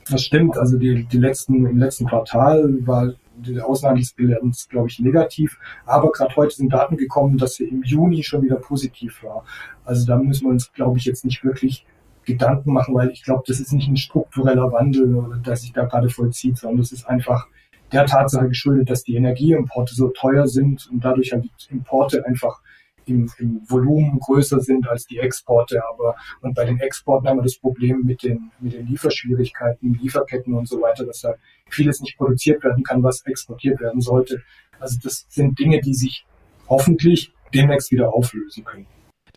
[0.09, 0.57] Das stimmt.
[0.57, 5.59] Also die, die letzten, im letzten Quartal war die Außenhandelsbilanz, glaube ich, negativ.
[5.85, 9.45] Aber gerade heute sind Daten gekommen, dass sie im Juni schon wieder positiv war.
[9.85, 11.85] Also da müssen wir uns, glaube ich, jetzt nicht wirklich
[12.27, 16.09] Gedanken machen, weil ich glaube, das ist nicht ein struktureller Wandel, der sich da gerade
[16.09, 17.47] vollzieht, sondern das ist einfach
[17.93, 22.61] der Tatsache geschuldet, dass die Energieimporte so teuer sind und dadurch halt die Importe einfach
[23.05, 25.81] im, im Volumen größer sind als die Exporte.
[25.93, 30.53] Aber und bei den Exporten haben wir das Problem mit den, mit den Lieferschwierigkeiten, Lieferketten
[30.53, 31.35] und so weiter, dass da
[31.69, 34.41] vieles nicht produziert werden kann, was exportiert werden sollte.
[34.79, 36.25] Also das sind Dinge, die sich
[36.67, 38.87] hoffentlich demnächst wieder auflösen können.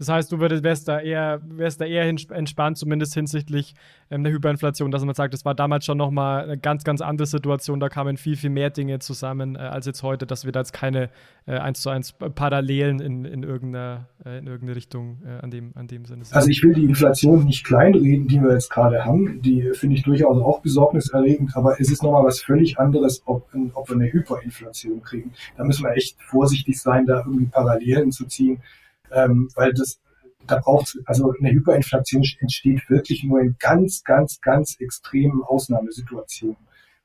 [0.00, 3.74] Das heißt, du würdest, wärst da eher, wärst da eher entspannt, zumindest hinsichtlich
[4.10, 7.26] ähm, der Hyperinflation, dass man sagt, das war damals schon nochmal eine ganz, ganz andere
[7.26, 7.80] Situation.
[7.80, 10.72] Da kamen viel, viel mehr Dinge zusammen äh, als jetzt heute, dass wir da jetzt
[10.72, 11.10] keine
[11.46, 15.72] äh, eins zu eins Parallelen in, in, irgendeiner, äh, in irgendeine Richtung äh, an, dem,
[15.74, 16.34] an dem Sinne sehen.
[16.34, 19.42] Also ich will die Inflation nicht kleinreden, die wir jetzt gerade haben.
[19.42, 23.90] Die finde ich durchaus auch besorgniserregend, aber es ist nochmal was völlig anderes, ob, ob
[23.90, 25.32] wir eine Hyperinflation kriegen.
[25.58, 28.62] Da müssen wir echt vorsichtig sein, da irgendwie Parallelen zu ziehen,
[29.12, 30.00] ähm, weil das
[30.46, 36.56] da braucht also eine Hyperinflation entsteht wirklich nur in ganz, ganz, ganz extremen Ausnahmesituationen.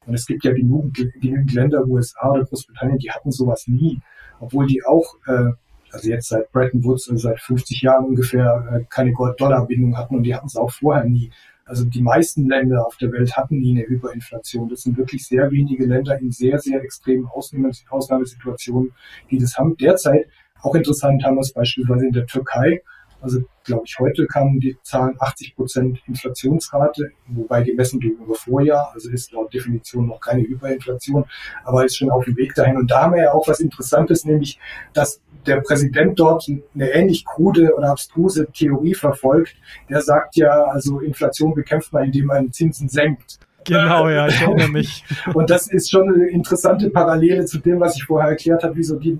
[0.06, 4.00] Und es gibt ja genug, genügend Länder, USA oder Großbritannien, die hatten sowas nie,
[4.40, 5.52] obwohl die auch, äh,
[5.92, 10.24] also jetzt seit Bretton Woods, also seit 50 Jahren ungefähr, äh, keine Gold-Dollar-Bindung hatten und
[10.24, 11.32] die hatten es auch vorher nie.
[11.66, 14.70] Also die meisten Länder auf der Welt hatten nie eine Hyperinflation.
[14.70, 18.94] Das sind wirklich sehr wenige Länder in sehr, sehr extremen Ausnahmesituationen,
[19.32, 19.76] die das haben.
[19.76, 20.28] Derzeit,
[20.62, 22.82] auch interessant, haben wir es beispielsweise in der Türkei,
[23.26, 29.10] also glaube ich, heute kamen die Zahlen 80 Prozent Inflationsrate, wobei gemessen gegenüber Vorjahr, also
[29.10, 31.26] ist laut Definition noch keine Hyperinflation,
[31.64, 32.78] aber ist schon auf dem Weg dahin.
[32.78, 34.60] Und da haben wir ja auch was Interessantes, nämlich,
[34.94, 39.56] dass der Präsident dort eine ähnlich krude oder abstruse Theorie verfolgt.
[39.90, 43.40] Der sagt ja, also Inflation bekämpft man, indem man Zinsen senkt.
[43.64, 45.04] Genau, ja, ich erinnere mich.
[45.34, 48.84] Und das ist schon eine interessante Parallele zu dem, was ich vorher erklärt habe, wie
[48.84, 49.18] so die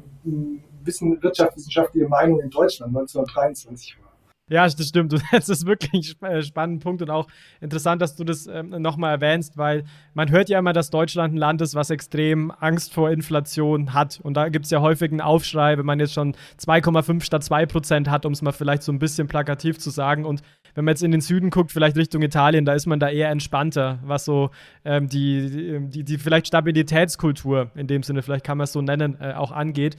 [0.86, 4.06] Wissen, wirtschaftswissenschaftliche Meinung in Deutschland 1923 war.
[4.48, 5.14] Ja, das stimmt.
[5.32, 7.28] Das ist wirklich ein äh, spannender Punkt und auch
[7.62, 11.38] interessant, dass du das ähm, nochmal erwähnst, weil man hört ja immer, dass Deutschland ein
[11.38, 14.20] Land ist, was extrem Angst vor Inflation hat.
[14.22, 17.66] Und da gibt es ja häufig einen Aufschrei, wenn man jetzt schon 2,5 statt 2
[17.66, 20.26] Prozent hat, um es mal vielleicht so ein bisschen plakativ zu sagen.
[20.26, 20.42] Und
[20.76, 23.30] wenn man jetzt in den Süden guckt, vielleicht Richtung Italien, da ist man da eher
[23.30, 24.52] entspannter, was so
[24.84, 29.18] ähm, die, die, die, vielleicht Stabilitätskultur in dem Sinne, vielleicht kann man es so nennen,
[29.20, 29.98] äh, auch angeht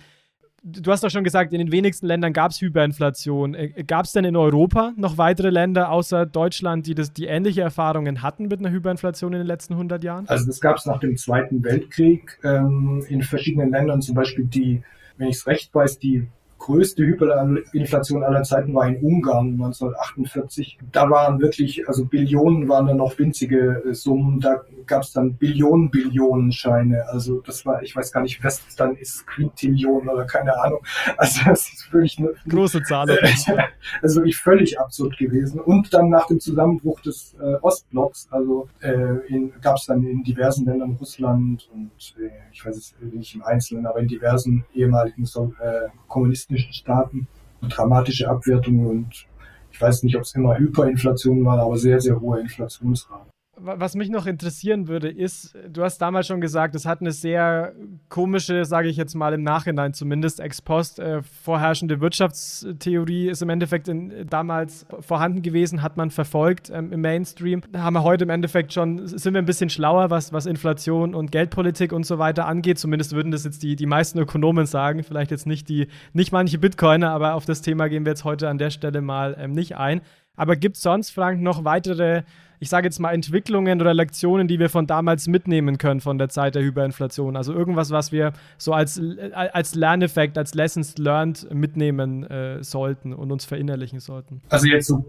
[0.66, 3.54] du hast doch schon gesagt, in den wenigsten Ländern gab es Hyperinflation.
[3.54, 7.62] Äh, gab es denn in Europa noch weitere Länder außer Deutschland, die, das, die ähnliche
[7.62, 10.28] Erfahrungen hatten mit einer Hyperinflation in den letzten 100 Jahren?
[10.28, 14.82] Also das gab es nach dem Zweiten Weltkrieg ähm, in verschiedenen Ländern, zum Beispiel die,
[15.16, 16.26] wenn ich es recht weiß, die
[16.58, 20.78] größte Hyperinflation aller Zeiten war in Ungarn 1948.
[20.90, 24.40] Da waren wirklich, also Billionen waren dann noch winzige äh, Summen.
[24.40, 27.04] Da gab es dann Billionen, Billionen Scheine.
[27.08, 30.80] Also das war, ich weiß gar nicht, was das dann ist, Quintillion oder keine Ahnung.
[31.18, 33.08] Also das ist wirklich eine große Zahl.
[34.02, 35.60] also wirklich völlig absurd gewesen.
[35.60, 40.66] Und dann nach dem Zusammenbruch des äh, Ostblocks, also äh, gab es dann in diversen
[40.66, 45.88] Ländern Russland und äh, ich weiß es nicht im Einzelnen, aber in diversen ehemaligen äh,
[46.06, 47.28] kommunistischen Staaten
[47.68, 49.26] dramatische Abwertungen und
[49.70, 53.30] ich weiß nicht, ob es immer Hyperinflation war, aber sehr, sehr hohe Inflationsraten.
[53.58, 57.72] Was mich noch interessieren würde, ist, du hast damals schon gesagt, es hat eine sehr
[58.10, 63.48] komische, sage ich jetzt mal im Nachhinein zumindest, ex post äh, vorherrschende Wirtschaftstheorie ist im
[63.48, 67.62] Endeffekt in, damals vorhanden gewesen, hat man verfolgt ähm, im Mainstream.
[67.72, 71.14] Da haben wir heute im Endeffekt schon, sind wir ein bisschen schlauer, was, was Inflation
[71.14, 72.78] und Geldpolitik und so weiter angeht.
[72.78, 76.58] Zumindest würden das jetzt die, die meisten Ökonomen sagen, vielleicht jetzt nicht die, nicht manche
[76.58, 79.78] Bitcoiner, aber auf das Thema gehen wir jetzt heute an der Stelle mal ähm, nicht
[79.78, 80.02] ein.
[80.36, 82.22] Aber gibt es sonst, Frank, noch weitere
[82.60, 86.28] ich sage jetzt mal, Entwicklungen oder Lektionen, die wir von damals mitnehmen können von der
[86.28, 87.36] Zeit der Hyperinflation?
[87.36, 89.00] Also irgendwas, was wir so als,
[89.32, 94.42] als Lerneffekt, als Lessons learned mitnehmen äh, sollten und uns verinnerlichen sollten?
[94.48, 95.04] Also jetzt so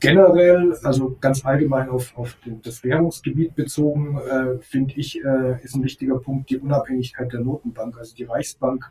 [0.00, 5.84] generell, also ganz allgemein auf, auf das Währungsgebiet bezogen, äh, finde ich, äh, ist ein
[5.84, 7.96] wichtiger Punkt die Unabhängigkeit der Notenbank.
[7.98, 8.90] Also die Reichsbank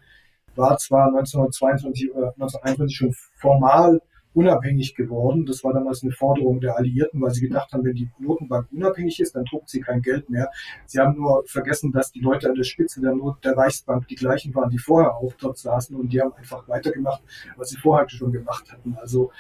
[0.56, 4.02] war zwar 1922 oder 1921 schon formal
[4.34, 5.46] unabhängig geworden.
[5.46, 9.20] Das war damals eine Forderung der Alliierten, weil sie gedacht haben, wenn die Notenbank unabhängig
[9.20, 10.50] ist, dann druckt sie kein Geld mehr.
[10.86, 14.16] Sie haben nur vergessen, dass die Leute an der Spitze der, Not der Reichsbank die
[14.16, 17.24] gleichen waren, die vorher auch dort saßen und die haben einfach weitergemacht,
[17.58, 18.98] was sie vorher schon gemacht hatten.
[19.02, 19.32] Also,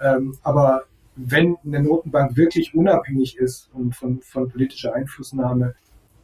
[0.00, 0.84] ähm, aber
[1.16, 5.74] wenn eine Notenbank wirklich unabhängig ist und von, von politischer Einflussnahme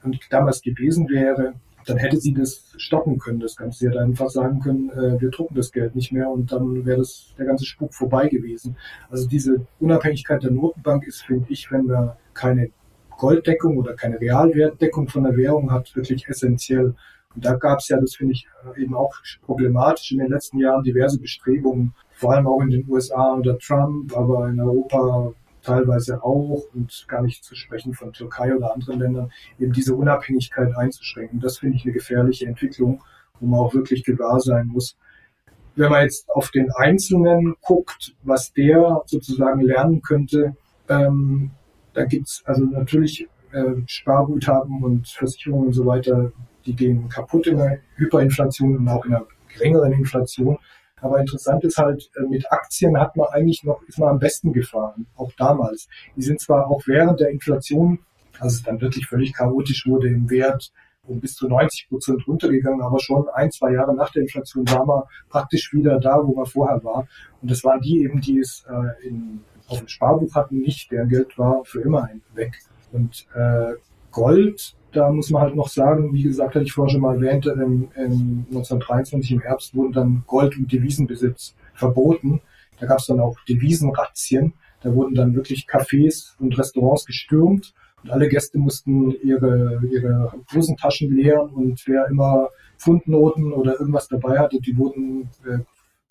[0.03, 1.55] und damals gewesen wäre,
[1.87, 3.79] dann hätte sie das stoppen können, das Ganze.
[3.79, 6.99] Sie hätte einfach sagen können, äh, wir drucken das Geld nicht mehr und dann wäre
[6.99, 8.77] das der ganze Spuk vorbei gewesen.
[9.11, 12.71] Also diese Unabhängigkeit der Notenbank ist, finde ich, wenn man keine
[13.17, 16.95] Golddeckung oder keine Realwertdeckung von der Währung hat, wirklich essentiell.
[17.35, 20.59] Und da gab es ja, das finde ich äh, eben auch problematisch in den letzten
[20.59, 25.33] Jahren, diverse Bestrebungen, vor allem auch in den USA unter Trump, aber in Europa
[25.65, 30.77] teilweise auch und gar nicht zu sprechen von Türkei oder anderen Ländern, eben diese Unabhängigkeit
[30.77, 31.41] einzuschränken.
[31.41, 33.03] Das finde ich eine gefährliche Entwicklung,
[33.41, 34.97] wo man auch wirklich gewahr sein muss.
[35.77, 40.57] Wenn man jetzt auf den Einzelnen guckt, was der sozusagen lernen könnte,
[40.89, 41.51] ähm,
[41.95, 46.33] da gibt's also natürlich äh, Sparguthaben und Versicherungen und so weiter,
[46.67, 50.59] die gehen kaputt in der Hyperinflation und auch in einer geringeren Inflation.
[51.05, 54.55] Aber interessant ist halt, äh, mit Aktien hat man eigentlich noch, ist man am besten
[54.55, 55.87] gefahren, auch damals.
[56.17, 57.99] Die sind zwar auch während der Inflation,
[58.41, 60.73] also es dann wirklich völlig chaotisch wurde im Wert,
[61.07, 64.87] um bis zu 90 Prozent runtergegangen, aber schon ein, zwei Jahre nach der Inflation war
[64.87, 67.07] man praktisch wieder da, wo man vorher war.
[67.43, 70.91] Und das waren die eben, die es äh, in, auf dem Sparbuch hatten, nicht.
[70.91, 72.59] Deren Geld war für immer weg.
[72.93, 73.75] Und äh,
[74.11, 77.47] Gold, da muss man halt noch sagen, wie gesagt, hatte ich vorher schon mal erwähnt,
[77.47, 82.41] im, im 1923 im Herbst wurden dann Gold- und Devisenbesitz verboten.
[82.79, 84.55] Da gab es dann auch Devisenrazzien.
[84.83, 87.75] Da wurden dann wirklich Cafés und Restaurants gestürmt
[88.05, 94.39] und alle Gäste mussten ihre, ihre Hosentaschen leeren und wer immer Pfundnoten oder irgendwas dabei
[94.39, 95.61] hatte, die wurden äh,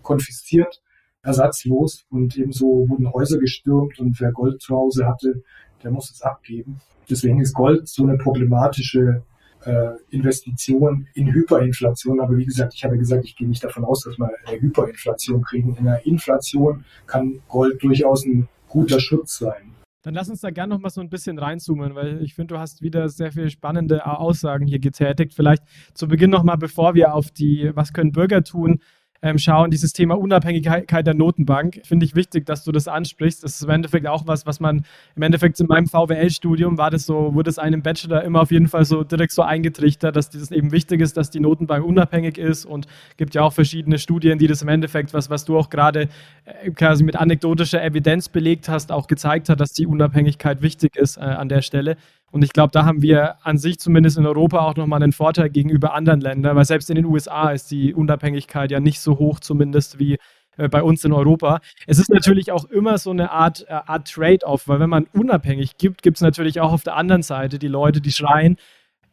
[0.01, 0.81] konfisziert,
[1.21, 5.43] ersatzlos und ebenso wurden Häuser gestürmt und wer Gold zu Hause hatte,
[5.83, 6.79] der muss es abgeben.
[7.09, 9.23] Deswegen ist Gold so eine problematische
[9.65, 12.19] äh, Investition in Hyperinflation.
[12.21, 15.41] Aber wie gesagt, ich habe gesagt, ich gehe nicht davon aus, dass wir eine Hyperinflation
[15.41, 15.75] kriegen.
[15.75, 19.73] In einer Inflation kann Gold durchaus ein guter Schutz sein.
[20.03, 22.59] Dann lass uns da gerne noch mal so ein bisschen reinzoomen, weil ich finde, du
[22.59, 25.33] hast wieder sehr viele spannende Aussagen hier getätigt.
[25.33, 25.63] Vielleicht
[25.93, 28.81] zu Beginn noch mal, bevor wir auf die Was können Bürger tun
[29.23, 33.41] ähm, schauen, dieses Thema Unabhängigkeit der Notenbank, finde ich wichtig, dass du das ansprichst.
[33.43, 37.05] Das ist im Endeffekt auch was, was man im Endeffekt in meinem VWL-Studium war das
[37.05, 40.51] so, wurde es einem Bachelor immer auf jeden Fall so direkt so eingetrichtert, dass dieses
[40.51, 44.47] eben wichtig ist, dass die Notenbank unabhängig ist und gibt ja auch verschiedene Studien, die
[44.47, 46.09] das im Endeffekt, was, was du auch gerade
[46.43, 51.15] äh, quasi mit anekdotischer Evidenz belegt hast, auch gezeigt hat, dass die Unabhängigkeit wichtig ist
[51.15, 51.95] äh, an der Stelle.
[52.33, 55.51] Und ich glaube, da haben wir an sich zumindest in Europa auch nochmal einen Vorteil
[55.51, 59.39] gegenüber anderen Ländern, weil selbst in den USA ist die Unabhängigkeit ja nicht so hoch,
[59.39, 60.17] zumindest wie
[60.57, 61.61] äh, bei uns in Europa.
[61.85, 65.77] Es ist natürlich auch immer so eine Art, äh, Art Trade-off, weil wenn man unabhängig
[65.77, 68.57] gibt, gibt es natürlich auch auf der anderen Seite die Leute, die schreien,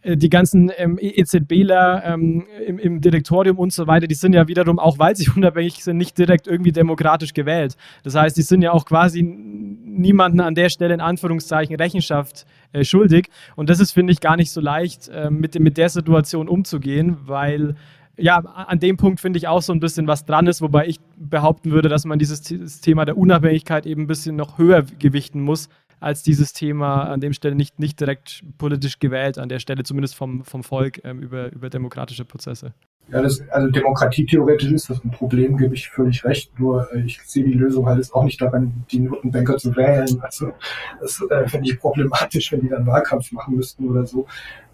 [0.03, 4.79] die ganzen ähm, EZBler ähm, im, im, Direktorium und so weiter, die sind ja wiederum,
[4.79, 7.77] auch weil sie unabhängig sind, nicht direkt irgendwie demokratisch gewählt.
[8.03, 12.85] Das heißt, die sind ja auch quasi niemanden an der Stelle in Anführungszeichen Rechenschaft äh,
[12.85, 13.29] schuldig.
[13.57, 17.19] Und das ist, finde ich, gar nicht so leicht, äh, mit, mit der Situation umzugehen,
[17.27, 17.75] weil
[18.17, 21.01] ja, an dem Punkt finde ich auch so ein bisschen was dran ist, wobei ich
[21.17, 22.43] behaupten würde, dass man dieses
[22.81, 25.69] Thema der Unabhängigkeit eben ein bisschen noch höher gewichten muss,
[26.01, 30.17] als dieses Thema an dem Stelle nicht, nicht direkt politisch gewählt, an der Stelle zumindest
[30.17, 32.73] vom, vom Volk ähm, über, über demokratische Prozesse.
[33.11, 36.59] Ja, das, also demokratietheoretisch ist das ein Problem, gebe ich völlig recht.
[36.59, 40.21] Nur äh, ich sehe die Lösung halt jetzt auch nicht daran, die Notenbanker zu wählen.
[40.21, 40.53] Also
[41.01, 44.27] das äh, finde ich problematisch, wenn die dann Wahlkampf machen müssten oder so.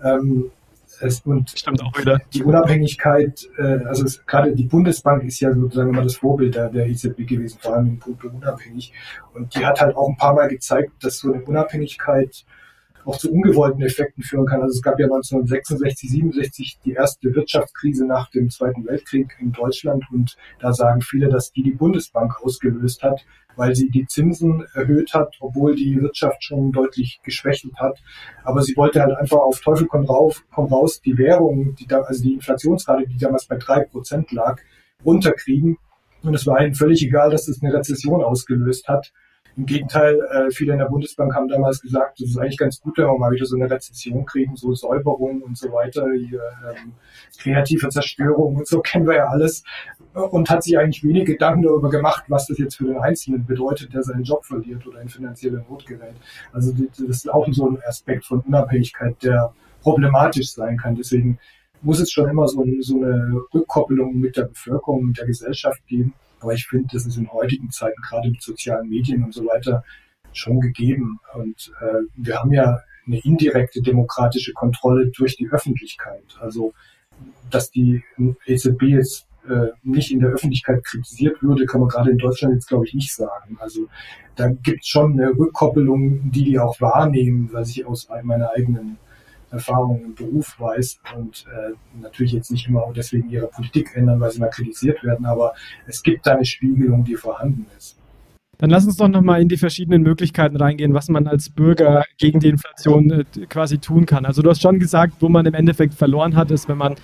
[0.04, 0.50] Ähm,
[1.00, 2.20] es, und Stimmt auch wieder.
[2.32, 6.68] Die Unabhängigkeit, äh, also es, gerade die Bundesbank ist ja sozusagen immer das Vorbild der,
[6.68, 8.92] der EZB gewesen, vor allem in puncto unabhängig.
[9.34, 12.44] Und die hat halt auch ein paar Mal gezeigt, dass so eine Unabhängigkeit
[13.06, 14.60] auch zu ungewollten Effekten führen kann.
[14.60, 20.04] Also es gab ja 1966, 67 die erste Wirtschaftskrise nach dem Zweiten Weltkrieg in Deutschland
[20.12, 25.14] und da sagen viele, dass die die Bundesbank ausgelöst hat, weil sie die Zinsen erhöht
[25.14, 27.98] hat, obwohl die Wirtschaft schon deutlich geschwächelt hat.
[28.44, 32.00] Aber sie wollte halt einfach auf Teufel komm raus, komm raus die Währung, die da,
[32.00, 34.60] also die Inflationsrate, die damals bei drei Prozent lag,
[35.04, 35.78] runterkriegen.
[36.22, 39.12] Und es war ihnen völlig egal, dass es eine Rezession ausgelöst hat.
[39.56, 42.98] Im Gegenteil, äh, viele in der Bundesbank haben damals gesagt, das ist eigentlich ganz gut,
[42.98, 46.92] wenn wir mal wieder so eine Rezession kriegen, so Säuberung und so weiter, hier, ähm,
[47.38, 49.64] kreative Zerstörung und so kennen wir ja alles.
[50.12, 53.94] Und hat sich eigentlich wenig Gedanken darüber gemacht, was das jetzt für den Einzelnen bedeutet,
[53.94, 56.14] der seinen Job verliert oder in finanzielle Not gerät.
[56.52, 59.52] Also das ist auch so ein Aspekt von Unabhängigkeit, der
[59.82, 60.94] problematisch sein kann.
[60.94, 61.38] Deswegen
[61.82, 66.14] muss es schon immer so, so eine Rückkoppelung mit der Bevölkerung, mit der Gesellschaft geben.
[66.40, 69.84] Aber ich finde, das ist in heutigen Zeiten, gerade mit sozialen Medien und so weiter,
[70.32, 71.18] schon gegeben.
[71.34, 76.36] Und äh, wir haben ja eine indirekte demokratische Kontrolle durch die Öffentlichkeit.
[76.40, 76.74] Also,
[77.50, 78.02] dass die
[78.46, 82.68] EZB jetzt äh, nicht in der Öffentlichkeit kritisiert würde, kann man gerade in Deutschland jetzt,
[82.68, 83.56] glaube ich, nicht sagen.
[83.60, 83.86] Also
[84.34, 88.98] da gibt es schon eine Rückkoppelung, die die auch wahrnehmen, was ich aus meiner eigenen
[89.50, 94.30] Erfahrung im Beruf weiß und äh, natürlich jetzt nicht immer deswegen ihre Politik ändern, weil
[94.30, 95.54] sie mal kritisiert werden, aber
[95.86, 97.96] es gibt da eine Spiegelung, die vorhanden ist.
[98.58, 102.40] Dann lass uns doch nochmal in die verschiedenen Möglichkeiten reingehen, was man als Bürger gegen
[102.40, 104.24] die Inflation äh, quasi tun kann.
[104.24, 106.94] Also du hast schon gesagt, wo man im Endeffekt verloren hat, ist, wenn man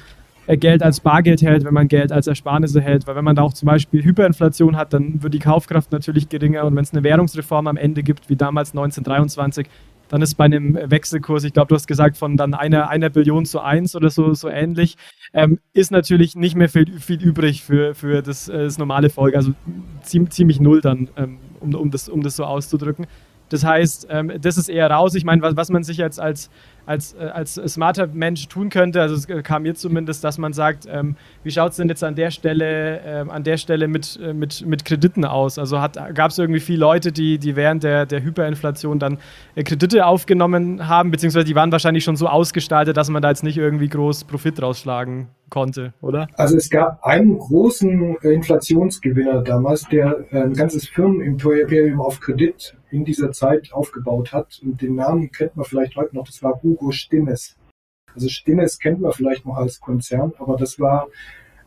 [0.47, 3.43] äh, Geld als Bargeld hält, wenn man Geld als Ersparnisse hält, weil wenn man da
[3.43, 7.03] auch zum Beispiel Hyperinflation hat, dann wird die Kaufkraft natürlich geringer und wenn es eine
[7.03, 9.67] Währungsreform am Ende gibt, wie damals 1923,
[10.13, 13.47] dann ist bei einem Wechselkurs, ich glaube, du hast gesagt, von dann einer, einer Billion
[13.47, 14.99] zu eins oder so, so ähnlich,
[15.33, 19.35] ähm, ist natürlich nicht mehr viel, viel übrig für, für das, äh, das normale Volk.
[19.35, 19.55] Also
[20.03, 23.07] ziemlich, null dann, ähm, um, um, das, um das so auszudrücken.
[23.49, 25.15] Das heißt, ähm, das ist eher raus.
[25.15, 26.51] Ich meine, was, was man sich jetzt als,
[26.87, 29.01] als, äh, als smarter Mensch tun könnte.
[29.01, 32.15] Also es kam mir zumindest, dass man sagt, ähm, wie schaut es denn jetzt an
[32.15, 35.59] der Stelle, ähm, an der Stelle mit, äh, mit, mit Krediten aus?
[35.59, 39.19] Also gab es irgendwie viele Leute, die, die während der, der Hyperinflation dann
[39.55, 43.45] äh, Kredite aufgenommen haben, beziehungsweise die waren wahrscheinlich schon so ausgestaltet, dass man da jetzt
[43.45, 46.29] nicht irgendwie groß Profit rausschlagen konnte, oder?
[46.37, 53.05] Also es gab einen großen Inflationsgewinner damals, der äh, ein ganzes Firmenimperium auf Kredit in
[53.05, 54.61] dieser Zeit aufgebaut hat.
[54.65, 57.57] Und den Namen kennt man vielleicht heute noch, das war Hugo Stinnes.
[58.15, 61.09] Also Stinnes kennt man vielleicht noch als Konzern, aber das war,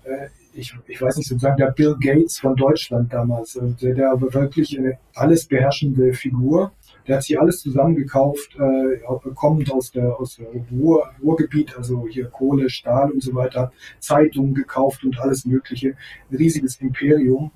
[0.04, 3.56] äh, ich, ich weiß nicht sozusagen, der Bill Gates von Deutschland damals.
[3.56, 6.72] Also der, der war wirklich eine alles beherrschende Figur.
[7.08, 12.26] Der hat sich alles zusammengekauft, äh, kommend aus der, aus der Ruhr, Ruhrgebiet, also hier
[12.26, 15.96] Kohle, Stahl und so weiter, Zeitungen gekauft und alles Mögliche.
[16.32, 17.52] Ein riesiges Imperium.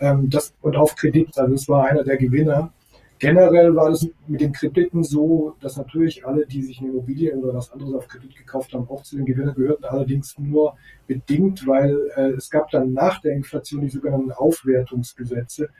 [0.00, 2.72] Ähm, das, und auf Kredit, also es war einer der Gewinner.
[3.18, 7.54] Generell war das mit den Krediten so, dass natürlich alle, die sich eine Immobilie oder
[7.54, 10.76] was anderes auf Kredit gekauft haben, auch zu den Gewinnern gehörten, allerdings nur
[11.06, 15.70] bedingt, weil äh, es gab dann nach der Inflation die sogenannten Aufwertungsgesetze.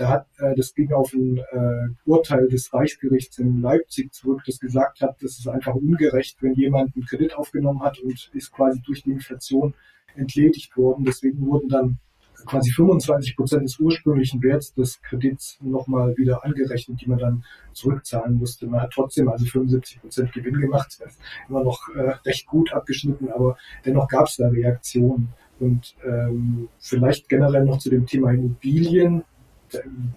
[0.00, 4.58] Da hat, äh, das ging auf ein äh, Urteil des Reichsgerichts in Leipzig zurück, das
[4.58, 8.80] gesagt hat, das ist einfach ungerecht, wenn jemand einen Kredit aufgenommen hat und ist quasi
[8.80, 9.74] durch die Inflation
[10.16, 11.04] entledigt worden.
[11.04, 11.98] Deswegen wurden dann
[12.46, 17.44] quasi 25 Prozent des ursprünglichen Werts des Kredits nochmal wieder angerechnet, die man dann
[17.74, 18.68] zurückzahlen musste.
[18.68, 22.72] Man hat trotzdem also 75 Prozent Gewinn gemacht, das ist immer noch äh, recht gut
[22.72, 25.28] abgeschnitten, aber dennoch gab es da Reaktionen.
[25.58, 29.24] Und ähm, vielleicht generell noch zu dem Thema Immobilien.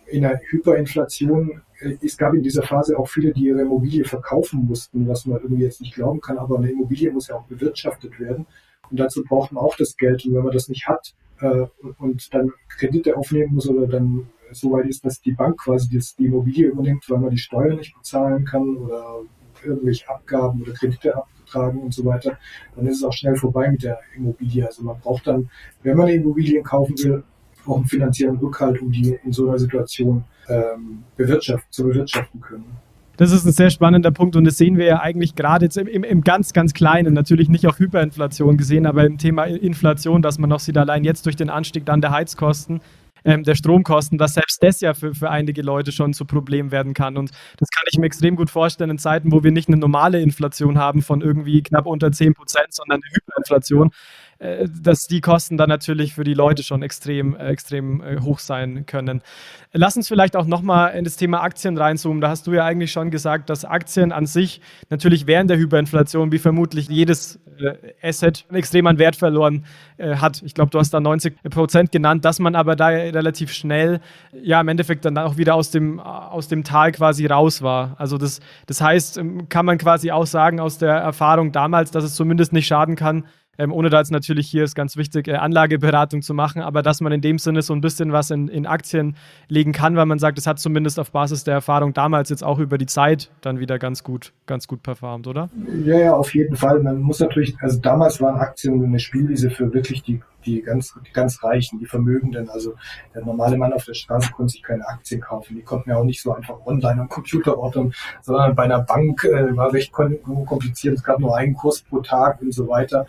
[0.07, 4.65] In der Hyperinflation, äh, es gab in dieser Phase auch viele, die ihre Immobilie verkaufen
[4.65, 8.19] mussten, was man irgendwie jetzt nicht glauben kann, aber eine Immobilie muss ja auch bewirtschaftet
[8.19, 8.45] werden.
[8.89, 10.25] Und dazu braucht man auch das Geld.
[10.25, 11.65] Und wenn man das nicht hat, äh,
[11.97, 16.15] und dann Kredite aufnehmen muss oder dann so weit ist, dass die Bank quasi das,
[16.15, 19.21] die Immobilie übernimmt, weil man die Steuern nicht bezahlen kann oder
[19.63, 22.37] irgendwelche Abgaben oder Kredite abgetragen und so weiter,
[22.75, 24.65] dann ist es auch schnell vorbei mit der Immobilie.
[24.65, 25.49] Also man braucht dann,
[25.81, 27.23] wenn man eine Immobilie kaufen will,
[27.67, 32.65] auch einen finanziellen Rückhalt, um die in so einer Situation ähm, bewirtschaften, zu bewirtschaften können.
[33.17, 35.87] Das ist ein sehr spannender Punkt und das sehen wir ja eigentlich gerade jetzt im,
[35.87, 40.39] im, im, ganz, ganz Kleinen, natürlich nicht auf Hyperinflation gesehen, aber im Thema Inflation, dass
[40.39, 42.81] man noch sieht, allein jetzt durch den Anstieg dann der Heizkosten,
[43.25, 46.93] ähm, der Stromkosten, dass selbst das ja für, für einige Leute schon zu Problem werden
[46.93, 47.17] kann.
[47.17, 50.19] Und das kann ich mir extrem gut vorstellen in Zeiten, wo wir nicht eine normale
[50.21, 53.91] Inflation haben von irgendwie knapp unter 10 Prozent, sondern eine Hyperinflation,
[54.43, 58.39] äh, dass die Kosten dann natürlich für die Leute schon extrem, äh, extrem äh, hoch
[58.39, 59.21] sein können.
[59.71, 62.19] Lass uns vielleicht auch nochmal in das Thema Aktien reinzoomen.
[62.19, 66.33] Da hast du ja eigentlich schon gesagt, dass Aktien an sich natürlich während der Hyperinflation,
[66.33, 67.39] wie vermutlich jedes
[68.01, 69.65] Asset, extrem an Wert verloren
[69.99, 70.41] hat.
[70.43, 73.99] Ich glaube, du hast da 90 Prozent genannt, dass man aber da relativ schnell,
[74.31, 77.95] ja, im Endeffekt dann auch wieder aus dem, aus dem Tal quasi raus war.
[77.97, 82.03] Also das, das heißt, ähm, kann man quasi auch sagen aus der Erfahrung damals, dass
[82.03, 83.25] es zumindest nicht schaden kann,
[83.57, 87.01] ähm, ohne da jetzt natürlich hier ist ganz wichtig, äh, Anlageberatung zu machen, aber dass
[87.01, 89.15] man in dem Sinne so ein bisschen was in, in Aktien
[89.47, 92.59] legen kann, weil man sagt, es hat zumindest auf Basis der Erfahrung damals jetzt auch
[92.59, 95.49] über die Zeit dann wieder ganz gut, ganz gut performt, oder?
[95.85, 96.79] Ja, ja, auf jeden Fall.
[96.81, 101.11] Man muss natürlich, also damals waren Aktien eine Spielwiese für wirklich die die ganz, die
[101.11, 102.49] ganz Reichen, die Vermögenden.
[102.49, 102.75] Also
[103.13, 105.55] der normale Mann auf der Straße konnte sich keine Aktien kaufen.
[105.55, 109.23] Die konnten ja auch nicht so einfach online am Computer ordnen, sondern bei einer Bank
[109.23, 110.95] äh, war recht kompliziert.
[110.95, 113.05] Es gab nur einen Kurs pro Tag und so weiter.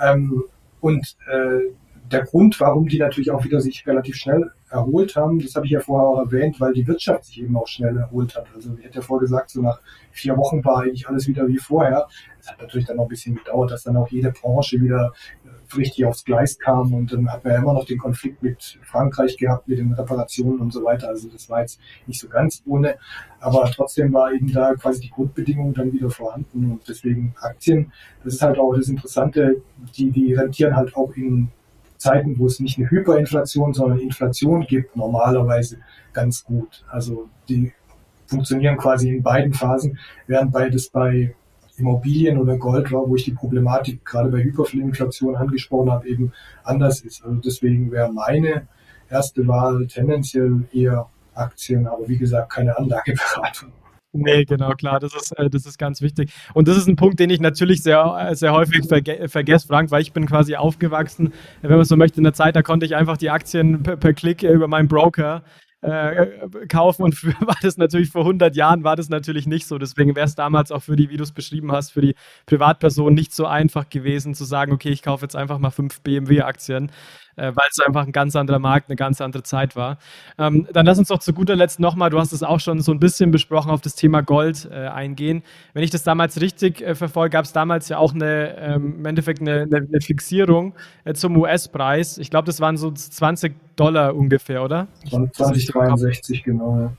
[0.00, 0.44] Ähm,
[0.80, 1.72] und äh,
[2.12, 5.72] der Grund, warum die natürlich auch wieder sich relativ schnell erholt haben, das habe ich
[5.72, 8.46] ja vorher auch erwähnt, weil die Wirtschaft sich eben auch schnell erholt hat.
[8.54, 9.80] Also ich hätte ja vorher gesagt, so nach
[10.10, 12.06] vier Wochen war eigentlich alles wieder wie vorher.
[12.40, 15.12] Es hat natürlich dann noch ein bisschen gedauert, dass dann auch jede Branche wieder
[15.76, 19.36] richtig aufs Gleis kam und dann hat man ja immer noch den Konflikt mit Frankreich
[19.36, 21.08] gehabt, mit den Reparationen und so weiter.
[21.08, 22.96] Also das war jetzt nicht so ganz ohne,
[23.40, 27.92] aber trotzdem war eben da quasi die Grundbedingung dann wieder vorhanden und deswegen Aktien,
[28.24, 29.62] das ist halt auch das Interessante,
[29.96, 31.48] die, die rentieren halt auch in
[31.96, 35.78] Zeiten, wo es nicht eine Hyperinflation, sondern Inflation gibt, normalerweise
[36.12, 36.84] ganz gut.
[36.90, 37.72] Also die
[38.26, 41.34] funktionieren quasi in beiden Phasen, während beides bei
[41.82, 47.00] Immobilien oder Gold war, wo ich die Problematik gerade bei Hyperinflation angesprochen habe, eben anders
[47.00, 47.24] ist.
[47.24, 48.68] Also deswegen wäre meine
[49.10, 53.72] erste Wahl tendenziell eher Aktien, aber wie gesagt keine Anlageberatung.
[54.14, 56.32] Nee, genau, klar, das ist, äh, das ist ganz wichtig.
[56.52, 59.90] Und das ist ein Punkt, den ich natürlich sehr, äh, sehr häufig verge vergesse, Frank,
[59.90, 62.94] weil ich bin quasi aufgewachsen, wenn man so möchte, in der Zeit, da konnte ich
[62.94, 65.42] einfach die Aktien per, per Klick über meinen Broker
[65.82, 69.78] äh, kaufen und für, war das natürlich vor 100 Jahren war das natürlich nicht so.
[69.78, 72.14] Deswegen wäre es damals auch für die, wie du es beschrieben hast, für die
[72.46, 76.90] Privatperson nicht so einfach gewesen zu sagen, okay, ich kaufe jetzt einfach mal fünf BMW-Aktien.
[77.36, 79.98] Äh, weil es einfach ein ganz anderer Markt, eine ganz andere Zeit war.
[80.38, 82.92] Ähm, dann lass uns doch zu guter Letzt nochmal, du hast es auch schon so
[82.92, 85.42] ein bisschen besprochen, auf das Thema Gold äh, eingehen.
[85.74, 89.06] Wenn ich das damals richtig äh, verfolge, gab es damals ja auch eine, ähm, im
[89.06, 90.74] Endeffekt eine, eine, eine Fixierung
[91.04, 92.18] äh, zum US-Preis.
[92.18, 94.88] Ich glaube, das waren so 20 Dollar ungefähr, oder?
[95.08, 96.78] 2063, genau.
[96.78, 96.92] Ja.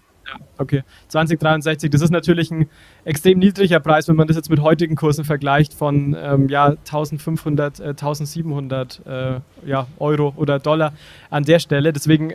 [0.57, 0.83] Okay.
[1.09, 2.69] 2063, das ist natürlich ein
[3.03, 7.79] extrem niedriger Preis, wenn man das jetzt mit heutigen Kursen vergleicht von ähm, ja, 1500,
[7.79, 10.93] äh, 1700 äh, ja, Euro oder Dollar
[11.29, 11.93] an der Stelle.
[11.93, 12.33] Deswegen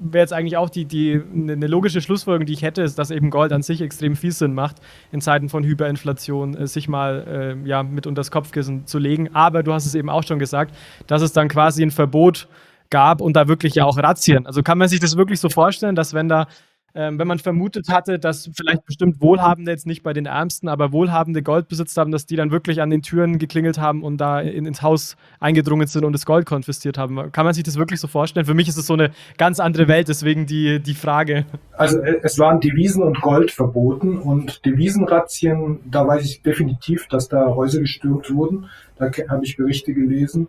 [0.00, 3.30] wäre jetzt eigentlich auch die, die, eine logische Schlussfolgerung, die ich hätte, ist, dass eben
[3.30, 4.76] Gold an sich extrem viel Sinn macht,
[5.12, 9.34] in Zeiten von Hyperinflation äh, sich mal äh, ja, mit unter das Kopfkissen zu legen.
[9.34, 10.74] Aber du hast es eben auch schon gesagt,
[11.06, 12.48] dass es dann quasi ein Verbot
[12.90, 14.46] gab und da wirklich ja auch Razzien.
[14.46, 16.46] Also kann man sich das wirklich so vorstellen, dass wenn da
[16.94, 20.92] ähm, wenn man vermutet hatte, dass vielleicht bestimmt Wohlhabende, jetzt nicht bei den Ärmsten, aber
[20.92, 24.66] Wohlhabende Goldbesitzt haben, dass die dann wirklich an den Türen geklingelt haben und da in,
[24.66, 27.30] ins Haus eingedrungen sind und das Gold konfisziert haben.
[27.32, 28.46] Kann man sich das wirklich so vorstellen?
[28.46, 31.44] Für mich ist es so eine ganz andere Welt, deswegen die, die Frage.
[31.72, 37.28] Also äh, es waren Devisen und Gold verboten und Devisenrazzien, da weiß ich definitiv, dass
[37.28, 38.66] da Häuser gestürmt wurden.
[38.96, 40.48] Da habe ich Berichte gelesen.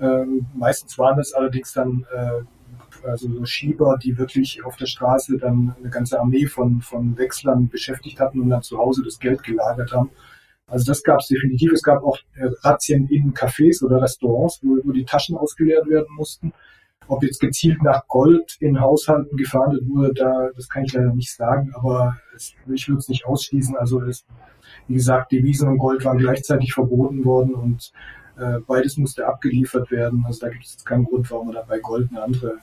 [0.00, 2.42] Ähm, meistens waren es allerdings dann äh,
[3.04, 7.68] also so Schieber, die wirklich auf der Straße dann eine ganze Armee von, von Wechslern
[7.68, 10.10] beschäftigt hatten und dann zu Hause das Geld gelagert haben.
[10.66, 11.72] Also das gab es definitiv.
[11.72, 16.14] Es gab auch äh, Razzien in Cafés oder Restaurants, wo, wo die Taschen ausgeleert werden
[16.14, 16.52] mussten.
[17.06, 21.34] Ob jetzt gezielt nach Gold in Haushalten gefahndet wurde, da, das kann ich leider nicht
[21.34, 23.76] sagen, aber es, ich würde es nicht ausschließen.
[23.78, 24.26] Also es,
[24.88, 27.92] wie gesagt, Devisen und Gold waren gleichzeitig verboten worden und
[28.38, 30.24] äh, beides musste abgeliefert werden.
[30.26, 32.58] Also da gibt es jetzt keinen Grund, warum man da bei Gold eine andere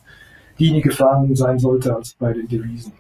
[0.58, 2.94] Linie gefahren sein sollte als bei den Devisen.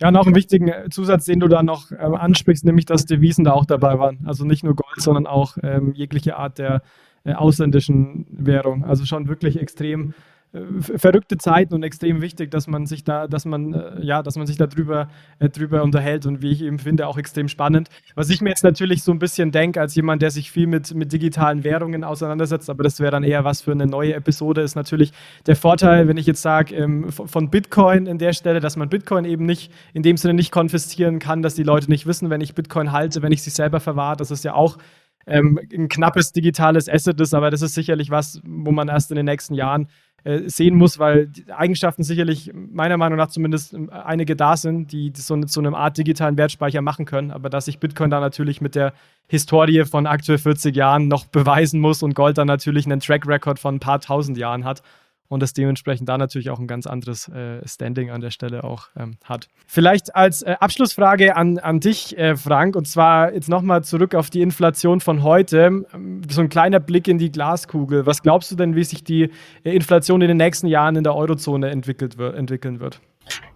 [0.00, 3.44] Ja, noch einen wichtigen äh, Zusatz, den du da noch ähm, ansprichst, nämlich, dass Devisen
[3.44, 4.20] da auch dabei waren.
[4.24, 6.82] Also nicht nur Gold, sondern auch ähm, jegliche Art der
[7.24, 8.84] äh, ausländischen Währung.
[8.84, 10.14] Also schon wirklich extrem
[10.52, 14.48] verrückte Zeiten und extrem wichtig, dass man sich da, dass man, äh, ja, dass man
[14.48, 17.88] sich darüber äh, drüber unterhält und wie ich eben finde, auch extrem spannend.
[18.16, 20.92] Was ich mir jetzt natürlich so ein bisschen denke, als jemand, der sich viel mit,
[20.92, 24.74] mit digitalen Währungen auseinandersetzt, aber das wäre dann eher was für eine neue Episode, ist
[24.74, 25.12] natürlich
[25.46, 29.24] der Vorteil, wenn ich jetzt sage, ähm, von Bitcoin in der Stelle, dass man Bitcoin
[29.24, 32.56] eben nicht in dem Sinne nicht konfiszieren kann, dass die Leute nicht wissen, wenn ich
[32.56, 34.78] Bitcoin halte, wenn ich sie selber verwahre, das ist ja auch
[35.26, 39.16] ähm, ein knappes digitales Asset ist, aber das ist sicherlich was, wo man erst in
[39.16, 39.88] den nächsten Jahren
[40.24, 45.12] äh, sehen muss, weil Eigenschaften sicherlich meiner Meinung nach zumindest ähm, einige da sind, die,
[45.14, 48.74] so zu einem Art digitalen Wertspeicher machen können, aber dass sich Bitcoin da natürlich mit
[48.74, 48.92] der
[49.28, 53.58] Historie von aktuell 40 Jahren noch beweisen muss und Gold dann natürlich einen Track Record
[53.58, 54.82] von ein paar tausend Jahren hat
[55.30, 58.88] und das dementsprechend da natürlich auch ein ganz anderes äh, Standing an der Stelle auch
[58.96, 59.48] ähm, hat.
[59.66, 64.28] Vielleicht als äh, Abschlussfrage an, an dich, äh, Frank, und zwar jetzt nochmal zurück auf
[64.28, 65.84] die Inflation von heute.
[65.94, 68.06] Ähm, so ein kleiner Blick in die Glaskugel.
[68.06, 69.30] Was glaubst du denn, wie sich die
[69.62, 73.00] äh, Inflation in den nächsten Jahren in der Eurozone entwickelt wird, entwickeln wird?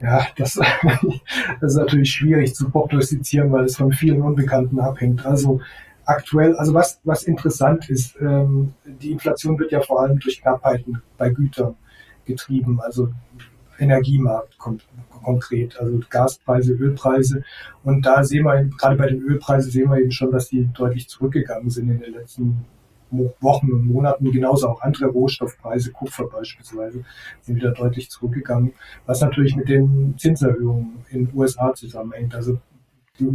[0.01, 0.55] Ja, das,
[1.61, 5.27] das ist natürlich schwierig zu prognostizieren, weil es von vielen Unbekannten abhängt.
[5.27, 5.61] Also
[6.05, 11.03] aktuell, also was, was interessant ist, ähm, die Inflation wird ja vor allem durch Knappheiten
[11.17, 11.77] bei Gütern
[12.25, 13.13] getrieben, also
[13.79, 14.87] Energiemarkt kommt
[15.25, 17.43] konkret, also Gaspreise, Ölpreise.
[17.83, 21.09] Und da sehen wir, gerade bei den Ölpreisen sehen wir eben schon, dass die deutlich
[21.09, 22.65] zurückgegangen sind in den letzten
[23.41, 24.31] Wochen und Monaten.
[24.33, 27.05] Genauso auch andere Rohstoffpreise, Kupfer beispielsweise,
[27.43, 28.73] sind wieder deutlich zurückgegangen,
[29.07, 32.35] was natürlich mit den Zinserhöhungen in den USA zusammenhängt.
[32.35, 32.59] Also
[33.19, 33.27] die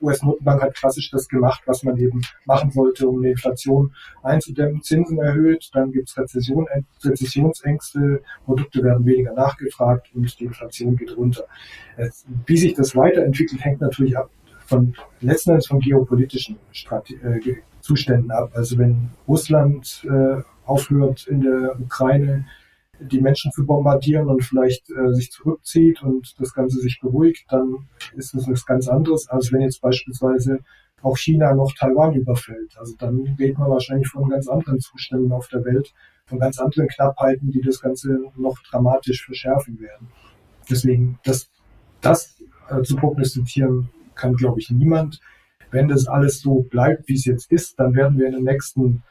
[0.00, 4.82] US-Notenbank hat klassisch das gemacht, was man eben machen sollte, um die Inflation einzudämmen.
[4.82, 6.66] Zinsen erhöht, dann gibt es Rezession,
[7.02, 11.44] Rezessionsängste, Produkte werden weniger nachgefragt und die Inflation geht runter.
[12.46, 14.30] Wie sich das weiterentwickelt, hängt natürlich ab
[14.72, 18.52] von letzten Endes von geopolitischen Strate äh, Zuständen ab.
[18.54, 22.46] Also wenn Russland äh, aufhört in der Ukraine
[23.10, 27.88] die Menschen zu bombardieren und vielleicht äh, sich zurückzieht und das Ganze sich beruhigt, dann
[28.14, 30.60] ist das nichts ganz anderes, als wenn jetzt beispielsweise
[31.02, 32.76] auch China noch Taiwan überfällt.
[32.78, 35.92] Also dann reden wir wahrscheinlich von ganz anderen Zuständen auf der Welt,
[36.26, 40.08] von ganz anderen Knappheiten, die das Ganze noch dramatisch verschärfen werden.
[40.70, 41.50] Deswegen, das,
[42.00, 45.20] das äh, zu prognostizieren kann, glaube ich, niemand.
[45.70, 49.02] Wenn das alles so bleibt, wie es jetzt ist, dann werden wir in den nächsten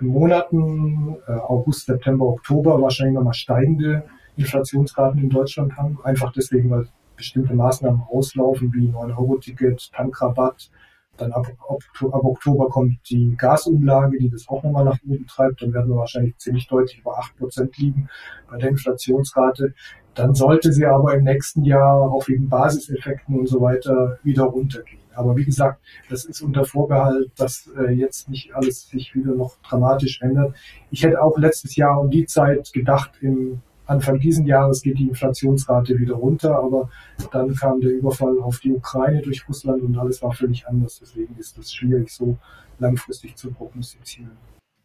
[0.00, 4.04] Monaten, äh, August, September, Oktober, wahrscheinlich nochmal steigende
[4.36, 5.98] Inflationsraten in Deutschland haben.
[6.02, 10.70] Einfach deswegen, weil bestimmte Maßnahmen auslaufen, wie 9-Euro-Ticket, Tankrabatt.
[11.18, 15.60] Dann ab, ab, ab, Oktober kommt die Gasumlage, die das auch nochmal nach oben treibt.
[15.60, 18.08] Dann werden wir wahrscheinlich ziemlich deutlich über 8% liegen
[18.48, 19.74] bei der Inflationsrate.
[20.14, 25.00] Dann sollte sie aber im nächsten Jahr auch wegen Basiseffekten und so weiter wieder runtergehen.
[25.14, 29.56] Aber wie gesagt, das ist unter Vorbehalt, dass äh, jetzt nicht alles sich wieder noch
[29.62, 30.54] dramatisch ändert.
[30.90, 35.08] Ich hätte auch letztes Jahr um die Zeit gedacht, im Anfang diesen Jahres geht die
[35.08, 36.88] Inflationsrate wieder runter, aber
[37.32, 41.00] dann kam der Überfall auf die Ukraine durch Russland und alles war völlig anders.
[41.00, 42.36] Deswegen ist das schwierig so
[42.78, 44.30] langfristig zu prognostizieren.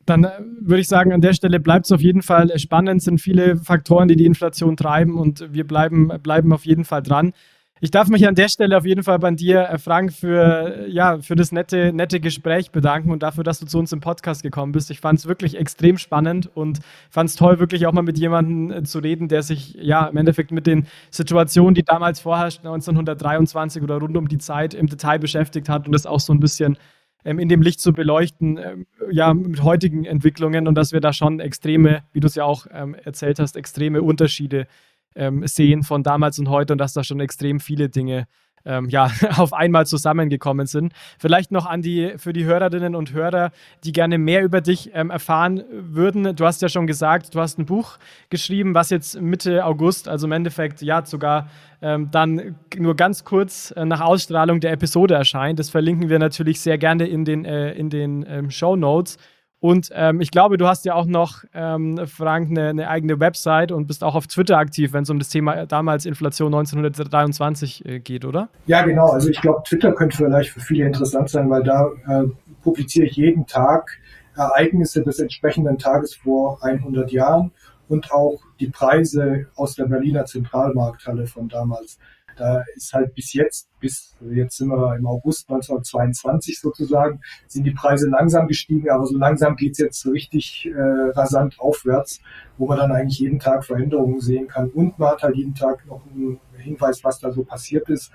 [0.05, 0.29] Dann äh,
[0.59, 3.57] würde ich sagen, an der Stelle bleibt es auf jeden Fall spannend, Es sind viele
[3.57, 7.33] Faktoren, die die Inflation treiben und wir bleiben, bleiben auf jeden Fall dran.
[7.81, 11.19] Ich darf mich an der Stelle auf jeden Fall bei dir, äh, Frank, für, ja,
[11.19, 14.71] für das nette, nette Gespräch bedanken und dafür, dass du zu uns im Podcast gekommen
[14.71, 14.89] bist.
[14.91, 16.79] Ich fand es wirklich extrem spannend und
[17.09, 20.15] fand es toll, wirklich auch mal mit jemandem äh, zu reden, der sich ja im
[20.15, 25.19] Endeffekt mit den Situationen, die damals vorherrschten, 1923 oder rund um die Zeit im Detail
[25.19, 26.77] beschäftigt hat und das auch so ein bisschen
[27.25, 31.39] in dem Licht zu beleuchten, ähm, ja, mit heutigen Entwicklungen und dass wir da schon
[31.39, 34.67] extreme, wie du es ja auch ähm, erzählt hast, extreme Unterschiede
[35.15, 38.27] ähm, sehen von damals und heute und dass da schon extrem viele Dinge
[38.65, 40.93] ähm, ja, auf einmal zusammengekommen sind.
[41.17, 43.51] Vielleicht noch an die, für die Hörerinnen und Hörer,
[43.83, 46.35] die gerne mehr über dich ähm, erfahren würden.
[46.35, 47.97] Du hast ja schon gesagt, du hast ein Buch
[48.29, 51.49] geschrieben, was jetzt Mitte August, also im Endeffekt ja sogar
[51.81, 55.59] ähm, dann nur ganz kurz äh, nach Ausstrahlung der Episode erscheint.
[55.59, 59.17] Das verlinken wir natürlich sehr gerne in den, äh, in den ähm, Show Notes.
[59.65, 63.71] Und ähm, ich glaube, du hast ja auch noch, ähm, Frank, eine, eine, eigene Website
[63.71, 67.99] und bist auch auf Twitter aktiv, wenn es um das Thema damals Inflation 1923 äh,
[67.99, 68.49] geht, oder?
[68.67, 69.07] Ja, genau.
[69.07, 72.25] Also ich glaube, Twitter könnte vielleicht für viele interessant sein, weil da äh,
[72.61, 73.89] publiziere ich jeden Tag
[74.35, 77.51] Ereignisse des entsprechenden Tages vor 100 Jahren
[77.87, 81.97] und auch die Preise aus der Berliner Zentralmarkthalle von damals.
[82.35, 87.71] Da ist halt bis jetzt, bis jetzt sind wir im August 1922 sozusagen, sind die
[87.71, 92.19] Preise langsam gestiegen, aber so langsam geht's jetzt so richtig äh, rasant aufwärts,
[92.57, 94.69] wo man dann eigentlich jeden Tag Veränderungen sehen kann.
[94.69, 98.11] Und man hat halt jeden Tag noch einen Hinweis, was da so passiert ist.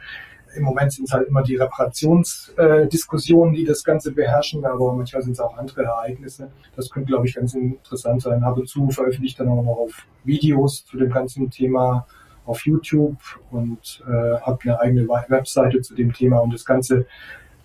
[0.55, 5.23] Im Moment sind es halt immer die Reparationsdiskussionen, äh, die das Ganze beherrschen, aber manchmal
[5.23, 6.51] sind es auch andere Ereignisse.
[6.75, 8.43] Das könnte, glaube ich, ganz interessant sein.
[8.43, 12.07] Ab und zu veröffentlicht dann auch noch auf Videos zu dem ganzen Thema
[12.51, 13.17] auf YouTube
[13.51, 17.07] und äh, habe eine eigene Webseite zu dem Thema und das Ganze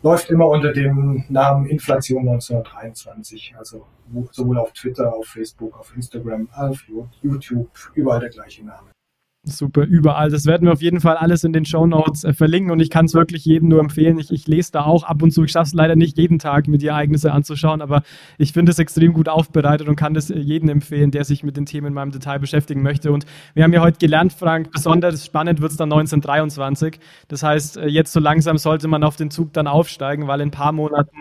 [0.03, 3.55] läuft immer unter dem Namen Inflation 1923.
[3.57, 3.87] Also
[4.31, 6.85] sowohl auf Twitter, auf Facebook, auf Instagram, auf
[7.23, 8.94] YouTube, überall der gleiche Name.
[9.47, 10.31] Super, überall.
[10.31, 12.89] Das werden wir auf jeden Fall alles in den Show Notes äh, verlinken und ich
[12.89, 14.17] kann es wirklich jedem nur empfehlen.
[14.17, 15.43] Ich, ich lese da auch ab und zu.
[15.43, 18.01] Ich schaffe es leider nicht jeden Tag, mir die Ereignisse anzuschauen, aber
[18.39, 21.57] ich finde es extrem gut aufbereitet und kann das äh, jedem empfehlen, der sich mit
[21.57, 23.11] den Themen in meinem Detail beschäftigen möchte.
[23.11, 26.99] Und wir haben ja heute gelernt, Frank, besonders spannend wird es dann 1923.
[27.27, 30.47] Das heißt, äh, jetzt so langsam sollte man auf den Zug dann aufsteigen, weil in
[30.47, 31.17] ein paar Monaten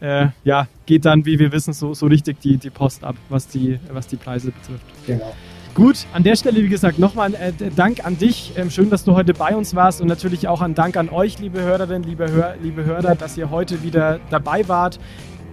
[0.00, 3.48] äh, ja, geht dann, wie wir wissen, so, so richtig die, die Post ab, was
[3.48, 4.86] die, was die Preise betrifft.
[5.06, 5.34] Genau.
[5.76, 8.54] Gut, an der Stelle, wie gesagt, nochmal äh, Dank an dich.
[8.56, 11.38] Ähm, schön, dass du heute bei uns warst und natürlich auch ein Dank an euch,
[11.38, 14.98] liebe Hörerinnen, liebe, Hör liebe Hörer, dass ihr heute wieder dabei wart.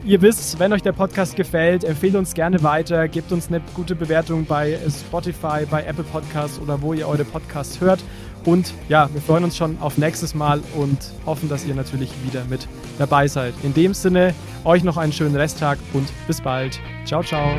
[0.05, 3.95] Ihr wisst, wenn euch der Podcast gefällt, empfehlt uns gerne weiter, gebt uns eine gute
[3.95, 8.01] Bewertung bei Spotify, bei Apple Podcasts oder wo ihr eure Podcasts hört.
[8.45, 12.45] Und ja, wir freuen uns schon auf nächstes Mal und hoffen, dass ihr natürlich wieder
[12.49, 13.53] mit dabei seid.
[13.61, 16.79] In dem Sinne, euch noch einen schönen Resttag und bis bald.
[17.03, 17.57] Ciao, ciao.